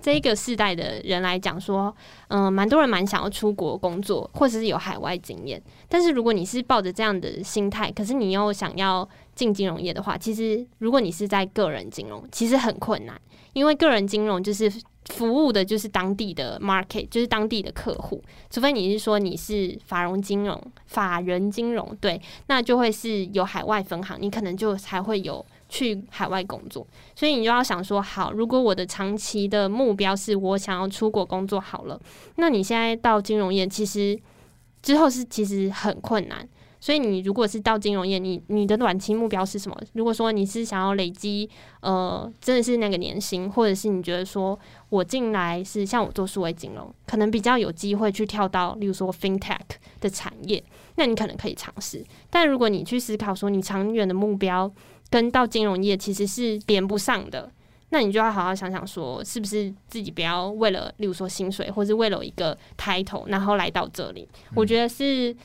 [0.00, 1.94] 这一个世代的人来讲，说，
[2.28, 5.62] 嗯，蛮多人蛮想要出国工作，或者是有海外经验。
[5.88, 13.16] 但是如果你是抱着这样的心态，可是你又想要进金融业的话，其实如果你是在个人金融，其实很困难，
[13.52, 14.68] 因为个人金融就是。
[15.06, 18.22] 服务的就是当地的 market，就是当地的客户。
[18.50, 26.86] 除非你是说你是法融金融、法人金融，对，那就会是有海外分行，你可能就才会有去海外工作。
[27.16, 32.00] 所以你就要想说，好，如果我的长期的目标是我想要出国工作，好了，
[32.36, 34.18] 那你现在到金融业，其实
[34.82, 36.46] 之后是其实很困难。
[36.80, 39.76] 所以你如果是到金融业，你你的短期目标是什么？
[39.92, 41.48] 如果说你是想要累积，
[41.80, 44.58] 呃，真的是那个年薪，或者是你觉得说
[44.88, 49.58] 我进来是像我做数位金融，可能比较有机会去跳到，例如说 FinTech
[50.00, 50.62] 的产业，
[50.96, 52.02] 那你可能可以尝试。
[52.30, 54.72] 但如果你去思考说你长远的目标
[55.10, 57.50] 跟到金融业其实是连不上的，
[57.90, 64.26] 那你就要好好想想，说是不是自己不要为了，例如说薪水，或是为了一个 title，然后来到这里。
[64.54, 65.36] 我觉得是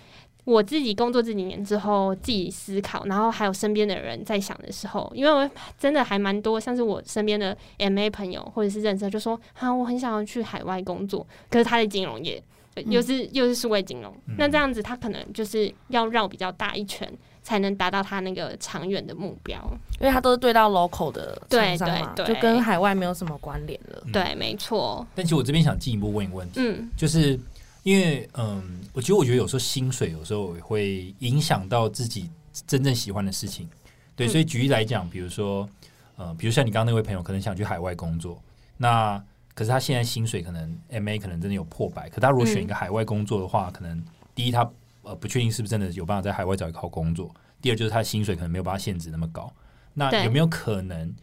[0.45, 12.41] 我自己工作这几年之后自己思考，然后还有身边的人在想的时候，因为我真的还蛮多，像是我身边的 MA 朋友或者是认识，就说啊，我很想要去海外工作，可是他在金融业。
[12.87, 17.09] 又是又是数位金融，那这样子他可能就是要绕比较大一圈，
[17.41, 19.57] 才能达到他那个长远的目标，
[20.01, 21.87] 因为他都是对到 local 的对对
[22.17, 24.03] 对，就跟海外没有什么关联了。
[24.11, 25.07] 对，没错。
[25.15, 27.39] 但其实我这边想进一步问一个问题，嗯，就是
[27.86, 32.29] 因为嗯，我觉得我觉得有时候薪水有时候会影响到自己
[32.65, 33.69] 真正喜欢的事情，
[34.15, 35.69] 对，所以举例来讲，比如说
[36.15, 38.41] 呃，比如像你刚刚那位朋友可能想去海外工作，
[38.77, 39.23] 那。
[39.57, 44.03] 可是他现在薪水可能 M A 可能真的有破百，可他如果选一个海外工作的话，可能
[44.36, 44.69] 第一他
[45.01, 49.49] 呃不确定是不是真的有办法在海外找一个好工作，第二就是他薪水可能没有办法限制那么高。
[49.93, 51.15] 那有没有可能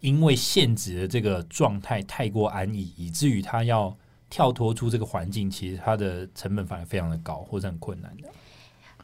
[0.00, 3.96] 因为限制的这个状态太过安逸，以至于他要
[4.30, 8.28] 跳脱出这个环境，其实它的成本反而非常的高，或者很困难的？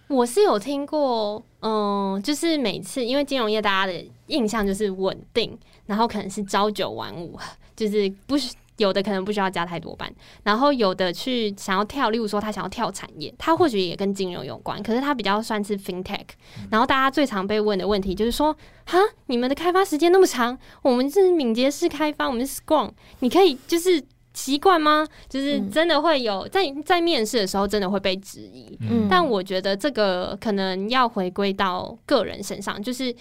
[0.08, 7.38] 我是有听过，嗯，就是每次因为金融业大家的印象就是稳定，然后可能是朝九晚五，
[7.76, 8.54] 就是不需。
[8.78, 10.12] 有的可能不需要加太多班，
[10.42, 16.26] 然后有的去想要跳，例如说他想要跳产业，他或许也跟金融有关，可是他比较算是 fintech。
[16.72, 18.52] 然后大家最常被问的问题就是说，
[18.84, 24.02] 哈，你们的开发时间那么长，我们是敏捷式开发，我们是 Scrum，你可以就是
[24.34, 25.06] 习惯吗？
[25.28, 28.76] 就是真的会有在在面试的时候真的会被质疑。
[28.82, 33.14] 嗯，但我觉得这个可能要回归到个人身上，就是。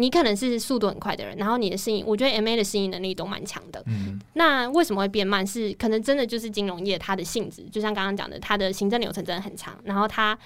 [0.00, 3.82] 你可能是速度很快的人，然后你的适应，我觉得 M A 的适应能力都蛮强的。
[3.86, 5.44] 嗯，那为什么会变慢？
[5.44, 9.76] 是可能真的就是金融业它的性质，就像刚刚讲的，它的行政流程真的很长。
[9.82, 10.38] 然后它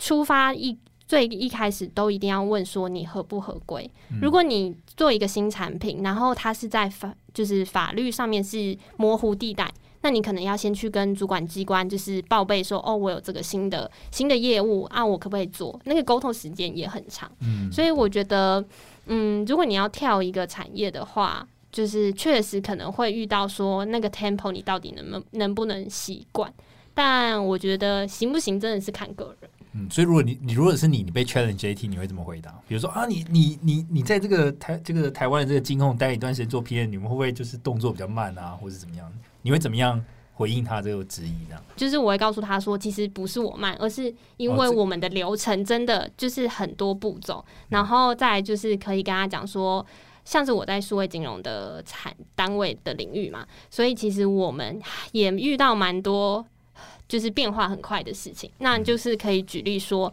[0.00, 0.76] 出发一
[1.08, 3.90] 最一开始都一定要问说你合不合规。
[4.20, 9.72] 如果你做一个新产品，然后它是在法就是法律上面是模糊地带。
[10.02, 15.76] 那你可能要先去跟主管机关就是报备说，哦，我有这个新的新的业务啊，我可不可以做？
[15.86, 18.64] 那个沟通时间也很长，嗯，所以我觉得，
[19.06, 26.52] 嗯，如果你要跳一个产业的话，就是确实可能会遇到说那个 tempo 你到底能不能能不能习惯？
[26.94, 29.50] 但我觉得行不行真的是看个人。
[29.72, 32.50] 嗯，所以如果你你如果是你，你被 challenge JT，你会怎么回答？
[32.66, 39.12] 比如说啊，你你你你在这个台这个台湾的这个金控待一段时间做 PM，你们会不会就是动作比较慢啊，或者怎么样？
[39.42, 40.02] 你会怎么样
[40.34, 41.60] 回应他这个质疑呢？
[41.76, 49.84] 就是我会告诉他说，其实不是我慢，而是因为我们的流程真的就是很多步骤，然后再就是可以跟他讲说，
[50.24, 54.80] 像是我在数位金融的产单位的领域嘛，所以其实我们
[55.12, 56.44] 也遇到蛮多
[57.08, 60.12] 就是变化很快的事情，那就是可以举例说，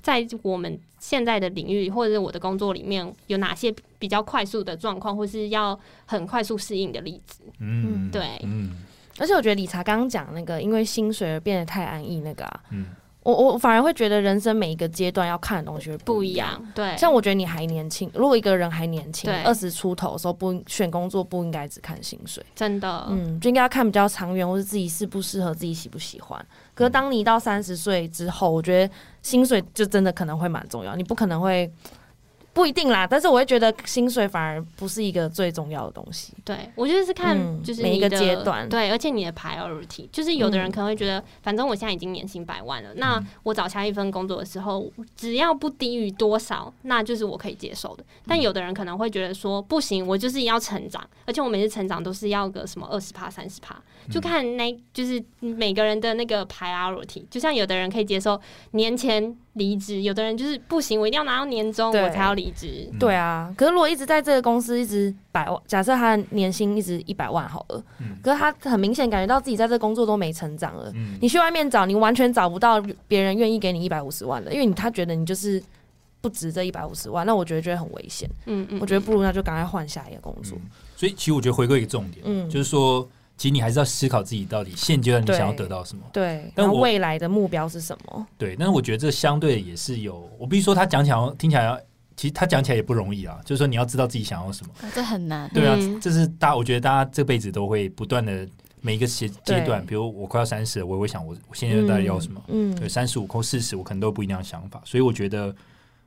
[0.00, 3.74] 在我们现在的领域或者我的工作里面有哪些。
[4.02, 8.72] 比较快速的状况，或是要很快速适应的例子，嗯，对，嗯，
[9.16, 12.86] 而且我觉得理查刚刚讲那个，因为薪水而变得太安逸，那个啊，嗯，
[13.22, 26.44] 我我反而会觉得人生每一个阶段要看的东西不一样，对，像我觉得你还年轻，如果一个人还年轻，二十出头的时候不选工作不应该只看薪水，真的，嗯，就应该要看比较长远，或是自己适不适合，自己喜不喜欢。
[26.74, 31.70] 可是当你到三十岁之后，我觉得薪水就真的可能会蛮重要，你不可能会。
[32.54, 36.34] 不一定啦，但是我会觉得薪水反而不是一个最重要的东西。
[36.44, 48.04] 对，我觉得是看就是每一个阶段，对，而且你的 priority，就是有的人可能会觉得，反正我现在已经年薪百万了，那我找下一份工作的时候，只要不低于多少，那就是我可以接受的。
[48.26, 53.80] 但有的人可能会觉得说，不行，我就是要成长，而且我每次成长都是要个什么二十趴、三十趴，
[54.10, 57.24] 就看那就是每个人的那个 priority。
[57.30, 58.38] 就像有的人可以接受
[58.72, 59.34] 年前。
[59.54, 62.88] 离职，有的人就是不行，我一定要拿到年终我才要离职。
[62.98, 67.84] 对啊，可是如果一直在这个公司一直百万，假设他年薪一直一百万好了，
[68.22, 70.90] 可是他很明显感觉到自己在这工作都没成长了。
[71.20, 75.62] 你去外面找，你完全找不到别人愿意给你一百五十万的，因为你他觉得你就是
[76.22, 78.26] 不值这一百五十万，那我觉得觉得很危险。
[78.46, 80.56] 嗯嗯，我觉得不如那就赶快换下一个工作。
[80.96, 83.06] 所以其实我觉得回归一个重点，嗯，就是说。
[83.36, 88.26] 其实你还是要思考自己到底现阶段你想要得到什么，对，但未来的目标是什么？
[88.38, 91.82] 对，但是我觉得这相对也是有，我必须说他讲起来听起来，
[92.16, 93.40] 其实他讲起来也不容易啊。
[93.44, 95.50] 就是说你要知道自己想要什么，这很难。
[95.52, 98.46] 对啊，这是大，我觉得大家这辈子都会不断的
[98.80, 102.40] 每一个阶阶段，比如我快要三十，我也会想我我现在到底要什么？
[102.48, 104.80] 嗯，对，三十五或四十，我可能都不一样的想法。
[104.84, 105.52] 所以我觉得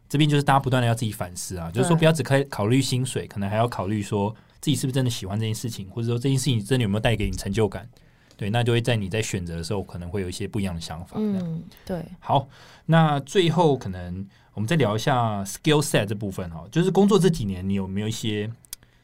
[0.07, 4.33] 这边就是大家不断的要自己反思啊，就是说不要只开考虑薪水，可能还要考虑说。
[4.65, 7.87] 自己是不是真的喜欢这件事情，或者说这件事情真的有没有带给你成就感？
[8.35, 11.17] 对，那就会在你在选择的时候，可能会有一些不一样的想法。
[11.19, 12.03] 嗯，对。
[12.19, 12.47] 好，
[12.87, 18.51] 那最后可能我们再聊一下 skill set 这部分哈，就是工作这几年，你有没有一些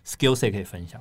[0.03, 0.99] skill set 可以分享？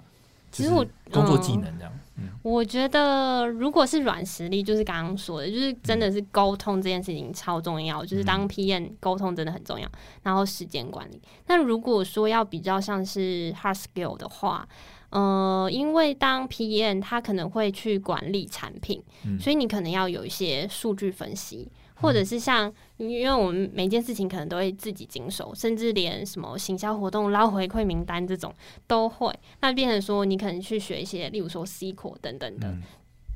[0.53, 1.99] 其实我工作技能这样，
[2.43, 9.89] 我觉得如果是软实力，就是刚刚说的，就是真的是沟通这件事情超重要，就是当 PM 沟通真的很重要。
[10.23, 14.67] 然后时间管理，那如果说要比较像是 hard skill 的话，
[15.11, 19.03] 呃，因为当 PM 他可能会去管理产品，
[19.39, 21.71] 所以你可能要有一些数据分析。
[22.01, 28.53] 或者是像，因为我们每件事情可能都会自己经手，甚至连什么行销活动捞回馈名单这种
[28.87, 29.33] 都会。
[29.61, 32.75] 那变成说，你可能去学一些，例如说 SQL 等等的，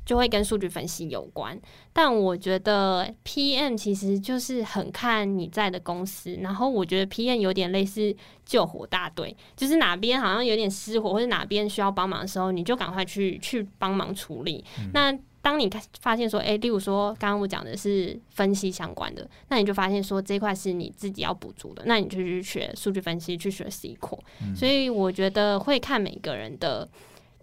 [0.05, 1.59] 就会跟数据分析有关。
[1.91, 14.63] 但我觉得 PM 其实就是很看你在的公司，然后我觉得 PM 有点类似救火大队，就是哪边好像有点失火或者哪边需要帮忙的时候，你就赶快去去帮忙处理。
[14.93, 15.11] 那
[15.45, 15.69] 当你
[15.99, 24.19] 发现说，哎，例如说刚刚我讲的是分析相关的，那你就发现说这块是你自己要补足的，那你就去学数据分析，去学 SQL。
[24.55, 26.89] 所以我觉得会看每个人的。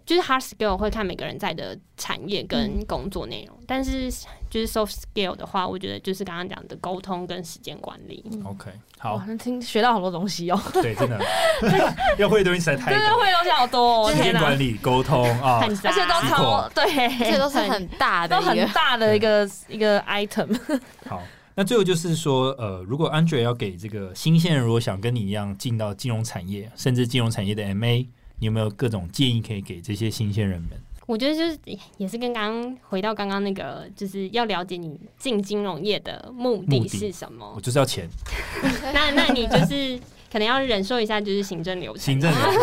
[0.05, 4.11] 就是 hard skill 会看每个人在的产业跟工作内容，但是
[4.49, 8.23] 就是 soft skill 的话，我觉得就是刚刚讲的沟通跟时间管理。
[8.43, 10.61] OK，好，听学到好多东西哦。
[10.73, 11.19] 对，真的
[12.19, 14.05] 要会的东西实在太多，真的会东西好多。
[14.07, 20.59] 哦时间管理、沟通啊，而且都超对，这都是很大的、都很大的一个一个 item。
[21.07, 21.21] 好，
[21.55, 28.05] 那最后就是说，呃，如果 Andre 要给这个新鲜人，如果想跟你一样进到金融产业，甚至金融产业的 MA。
[28.39, 30.71] 你有没有各种建议可以给这些新鲜人们？
[31.05, 31.59] 我觉得就是
[31.97, 37.51] 也是跟刚刚回到刚刚那个，就是要了解你进金融业的目的是什么。
[37.55, 38.07] 我就是要钱。
[38.93, 39.99] 那那你就是
[40.31, 42.01] 可能要忍受一下，就是行政流程。
[42.01, 42.61] 行政流程，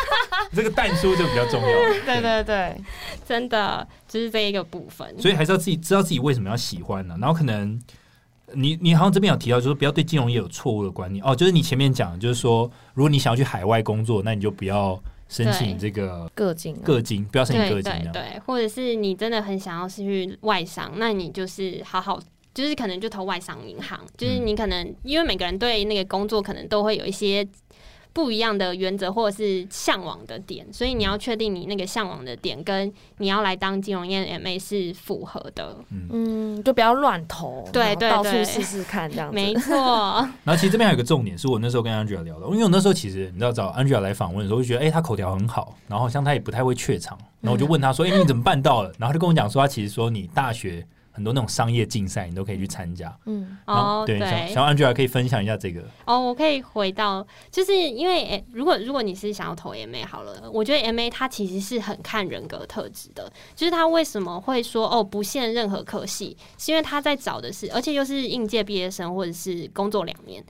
[0.56, 1.68] 这个淡书就比较重要。
[2.06, 2.74] 对对对，
[3.28, 5.14] 真的就是这一个部分。
[5.20, 7.14] 所以还是要自己知道自己为什么要喜欢呢？
[7.20, 7.78] 然后可能
[8.54, 11.36] 你你好像这边有提到，就是不要对金融业有错误的观念哦。
[11.36, 14.98] 就是你前面讲，就是说如果你想要去海外工作，那你就不要。
[15.32, 22.20] 申请这个个金，个金不要申请个金对，或者是你真的很想要是去外商，那你就是好好，
[22.54, 27.48] 就是可能就投外商银行，就是你可能因为每个人对那个工作可能都会有一些。
[28.12, 35.76] 不一样的原则或者是向往的点，所以你要确定你那个向往的点跟你要来当金融业 MA 是符合的。
[35.90, 39.34] 嗯，就不要乱投，对对对，到处试试看这样子。
[39.34, 39.74] 没错。
[40.44, 48.92] 然后其实这边还有个重点，是我那时候跟 Angela 聊的，因为我那时候其实你知道找 Angela 来访问的时候，就觉得哎，他口条很好，然后像他也不太会怯场，然后我就问他说，哎，你怎么办到了？
[48.98, 50.86] 然后他就跟我讲说，他其实说你大学。
[51.12, 53.14] 很多那种商业竞赛，你都可以去参加。
[53.26, 54.18] 嗯，哦，对，
[54.52, 55.82] 小 Angela 可以分享一下这个。
[56.06, 63.30] 哦，我可以回到，就是因为，如果如果你是想要投 MA 好了，我觉得 MA 它其实是很看人格特质的。
[63.54, 70.42] 就是他为什么会说哦不限任何科系，是因为他在找的是，而且又是应届毕业生或者是工作两年。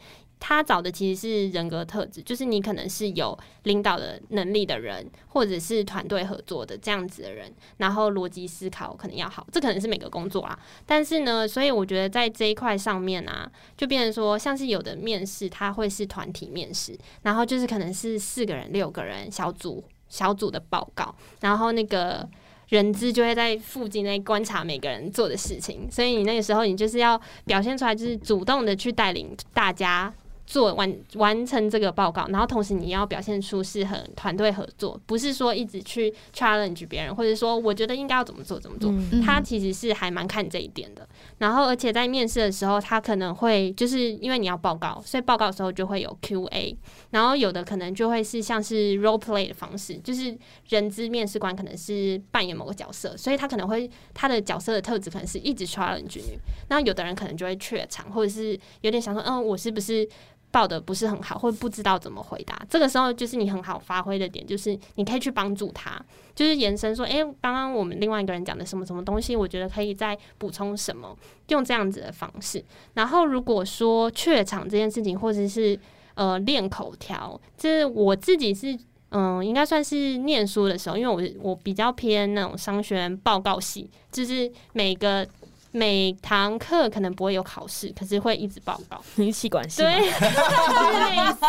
[0.45, 10.59] 他找的其实是人格特质，就是你可能是有领导的能力的人，或者是团队合作的这样子的人，然后逻辑思考可能要好，这可能是每个工作啊。
[10.85, 22.29] 但是呢，所以我觉得在这一块上面啊，就变成说，像是有的面试他会是团体面试，然后就是可能是四个人、六个人小组小组的报告，然后那个
[22.71, 30.13] 人资就会在附近内观察每个人做的事情，所以你那个时候你就是要表现出来，就是主动的去带领大家。
[30.53, 38.93] 做完完成这个报告，然后同时你要表现出是很团队合作，不是说一直去 challenge 别人，或者说我觉得应该要怎么做怎么做。
[39.25, 41.09] 他其实是还蛮看这一点的。
[41.39, 46.77] 然后而且在面试的时候，他可能会就是因为你要报告，所以报告的时候就会有 Q&A。
[47.13, 50.37] 然后有的可能就会是像是 role play 的方式，就是
[50.69, 56.39] 人资面试官可能是扮演某个角色，所以他可能会他的角色的特质可能是一直 challenge 你。
[56.69, 60.07] 那有的人可能就会怯场，或者是有点想说，嗯，我是不是？
[60.53, 66.01] 报的不是很好，或不知道怎么回答，这个时候就是你很好发挥的点，就是你可以去帮助他，
[66.35, 71.17] 就是延伸说，诶，刚刚我们另外一个人讲的什么什么东西，我觉得可以再补充什么，
[71.49, 72.63] 用这样子的方式。
[72.95, 75.77] 然后如果说怯场这件事情，或者是
[76.15, 78.79] 呃练口条，这我自己是
[79.11, 85.27] 嗯，应该算是念书的时候，因为我我比较偏那种商学院报告系，就是每个。
[85.75, 89.03] 每堂课可能不会有考试，可是会一直报告。
[89.15, 91.47] 你气管系对，类 似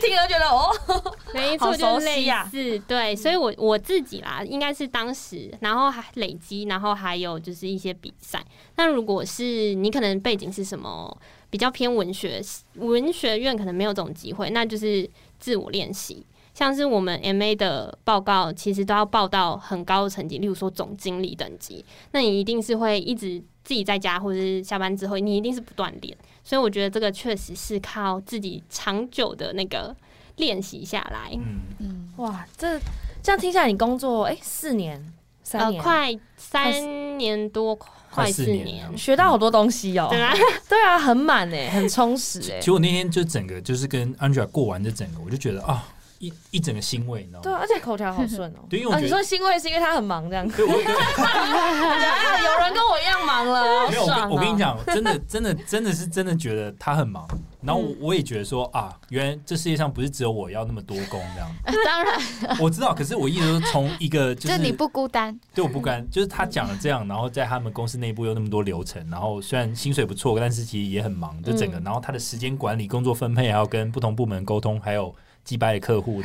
[0.00, 0.74] 听了觉得哦，
[1.34, 8.42] 没错，就类似对，所以我我自己啦，应该是当时，然后还累积，然后还有就是一些比赛。
[8.76, 11.14] 那如果是你可能背景是什么
[11.50, 12.40] 比较偏文学，
[12.76, 15.08] 文学院可能没有这种机会，那就是
[15.38, 16.24] 自我练习。
[16.56, 26.16] 像是我们 M A 的报告，其实都要报到很高的成绩，例如说总经理等级，那你一定是会一直自己在家或者是下班之后，你一定是不断练。
[26.42, 29.94] 所以我觉得这个确实是靠自己长久的那个
[30.36, 31.32] 练习下来。
[31.34, 32.10] 嗯嗯。
[32.16, 32.80] 哇，这
[33.22, 37.78] 这样听下来，你工作哎四年、三年，快三年多，
[38.10, 40.06] 快四年，学到好多东西哦。
[40.08, 40.32] 对啊，
[40.70, 42.58] 对啊，很满哎，很充实哎。
[42.60, 45.86] 其实我那天就整个就是跟 Angela 过完这整个，我就觉得啊。
[46.18, 47.42] 一一整个欣慰，你知道吗？
[47.42, 48.60] 对，而且口条好顺哦。
[48.70, 50.48] 对，因为你说欣慰是因为他很忙这样。
[50.48, 53.88] 对，我 有人跟我一样忙了。
[53.88, 57.26] 没有，我跟你讲，真的，真的，真的是真的觉得他很忙。
[57.62, 61.50] 然后我也觉得说啊，原来这世界上不是只有我要那么多工这样。
[61.84, 62.20] 当然，
[62.60, 62.94] 我知道。
[62.94, 66.08] 可是我一直都从一个就是你不孤单，对我不孤单。
[66.10, 71.80] 就是他讲了这样，然后在他们公司内部有那么多流程，然后虽然薪水不错，但是其实也很忙，就整个。
[71.80, 75.14] 然后他的时间管理、工作分配，还要跟不同部门沟通，还有。
[75.46, 76.22] 击败客户，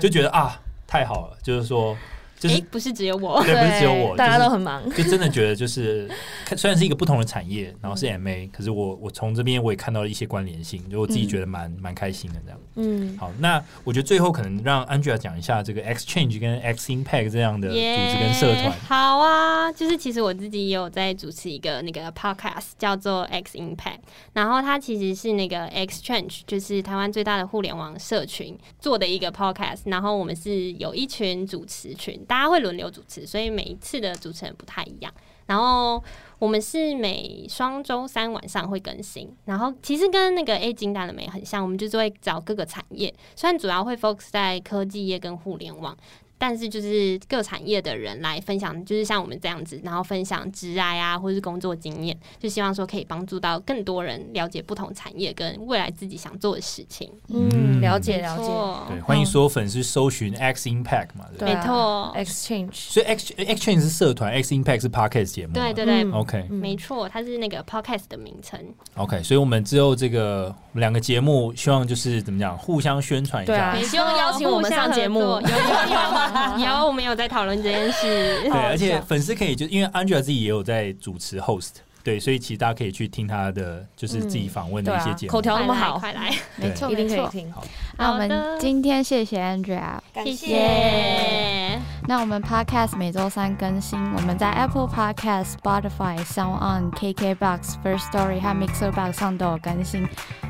[0.00, 0.56] 就觉得啊，
[0.86, 1.96] 太好了，就是说。
[2.38, 4.88] 就是不是只有我，对，不是只有我，大家都很忙。
[4.94, 6.08] 就真的觉得，就是
[6.56, 12.60] 虽然是一个不同的产业，然后是 MA，可是我我从这边我也看到了一些关联性，就我自己觉得蛮蛮开心的这样。
[12.76, 18.72] 嗯，好，那我觉得最后可能让 Angela 讲一下这个 Exchange 跟 X Impact 这样的组织跟社团。
[18.86, 23.98] 好啊，就是其实我自己也有在主持一个那个 Podcast 叫做 X Impact，
[24.32, 32.16] 然后它其实是那个 Exchange，就是台湾最大的互联网社群做的一个 Podcast，然后我们是有一群主持群。
[32.28, 35.12] 大家会轮流主持，所以每一次的主持人不太一样。
[35.46, 36.00] 然后
[36.38, 39.34] 我们是每双周三晚上会更新。
[39.46, 45.96] 然后其实跟那个 A 金蛋的美很像，我们就是会找各个产业，虽然主要会 focus 在科技业跟互联网。
[46.38, 57.10] 但是就是各产业的人来分享，就是像我们这样子，然后分享职涯啊，或者是工作经验，就希望说可以帮助到更多人了解不同产业跟未来自己想做的事情。
[57.28, 58.94] 嗯，了解了解。
[58.94, 62.72] 对，欢迎所有粉丝搜寻 X Impact 嘛，对没错，Exchange。
[62.72, 65.54] 所以 X Exchange 是社团，X Impact 是 Podcast 节目。
[65.54, 68.58] 对对对，OK，没错，它是那个 Podcast 的名称。
[68.94, 76.27] OK，所以我们之后这个两个节目，希望就是怎么讲，互相宣传一下，希望邀请我们上节目， 有有有。
[76.58, 78.40] 有，我们有在讨论这件事。
[78.42, 81.70] 对，而且粉丝可以就因为 Angela 自己也有在主持 host，
[82.02, 85.32] 对，所以其实大家可以去听他的，就是自己访问的一些节目。
[85.32, 87.52] 口条那么好，快来，没错，一定可以听。
[87.52, 87.64] 好，
[87.96, 91.78] 那我们今天谢谢 Angela，谢谢。
[92.06, 100.04] 那我们 Podcast 每周三更新，我们在 Apple Podcast、Spotify、Sound On、KKBox、First Story 和 Mixer Box 上都有更新。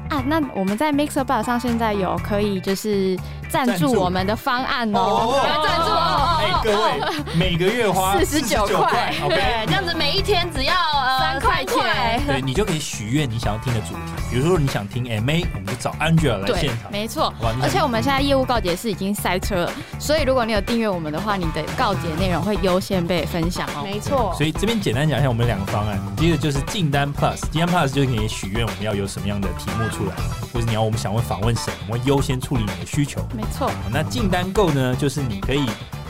[0.08, 3.18] 啊，那我们在 Mixer Box 上现在有可以就是
[3.48, 7.00] 赞助我们的方案哦，赞助哦，哎，各位
[7.34, 10.74] 每个月花四十九块，OK，这样子每一天只要
[11.18, 29.88] 三块钱，对你就可以许愿你想要听的主题，比如说你想听 MA，我们就找 Angela 来现场，没错，而且我们现在业务告解是已经塞车了，所以如果你有订阅我们的话，你的告解内容会优先被分享哦，没错，所以这边简单讲一下我们两个方案，第一个就是进单 Plus，进单 Plus 就是可以许愿我们要有什么样的题目。
[29.88, 30.14] 出来，
[30.52, 33.26] 或者你要我们想问访问谁，我们会优先处理你的需求。
[33.34, 35.64] 没错，那进单购呢，就是你可以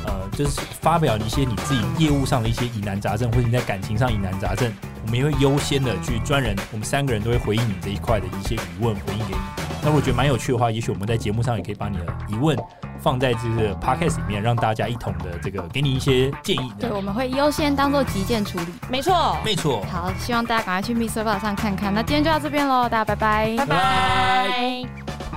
[0.08, 4.72] 呃，就是发表一些你自己业务上的一些疑难杂症，或者你在感情上疑难杂症，
[5.04, 9.40] 我们也会优先的去专人，我们三个人都会回应你这一块的一些疑问，回应给你。
[9.80, 12.56] 那如果觉得蛮有趣的话，也许我们在节目上也可以把你的疑问。
[13.00, 16.72] 放在这个 podcast 里面，让大家一同的这个给你一些建议。
[16.80, 18.66] 对，我们会优先当做急件处理。
[18.90, 19.84] 没错，没错。
[19.88, 21.22] 好，希望大家赶快去 Mr.
[21.22, 21.94] Bar 上看看。
[21.94, 25.27] 那今天就到这边喽，大家拜拜，拜拜。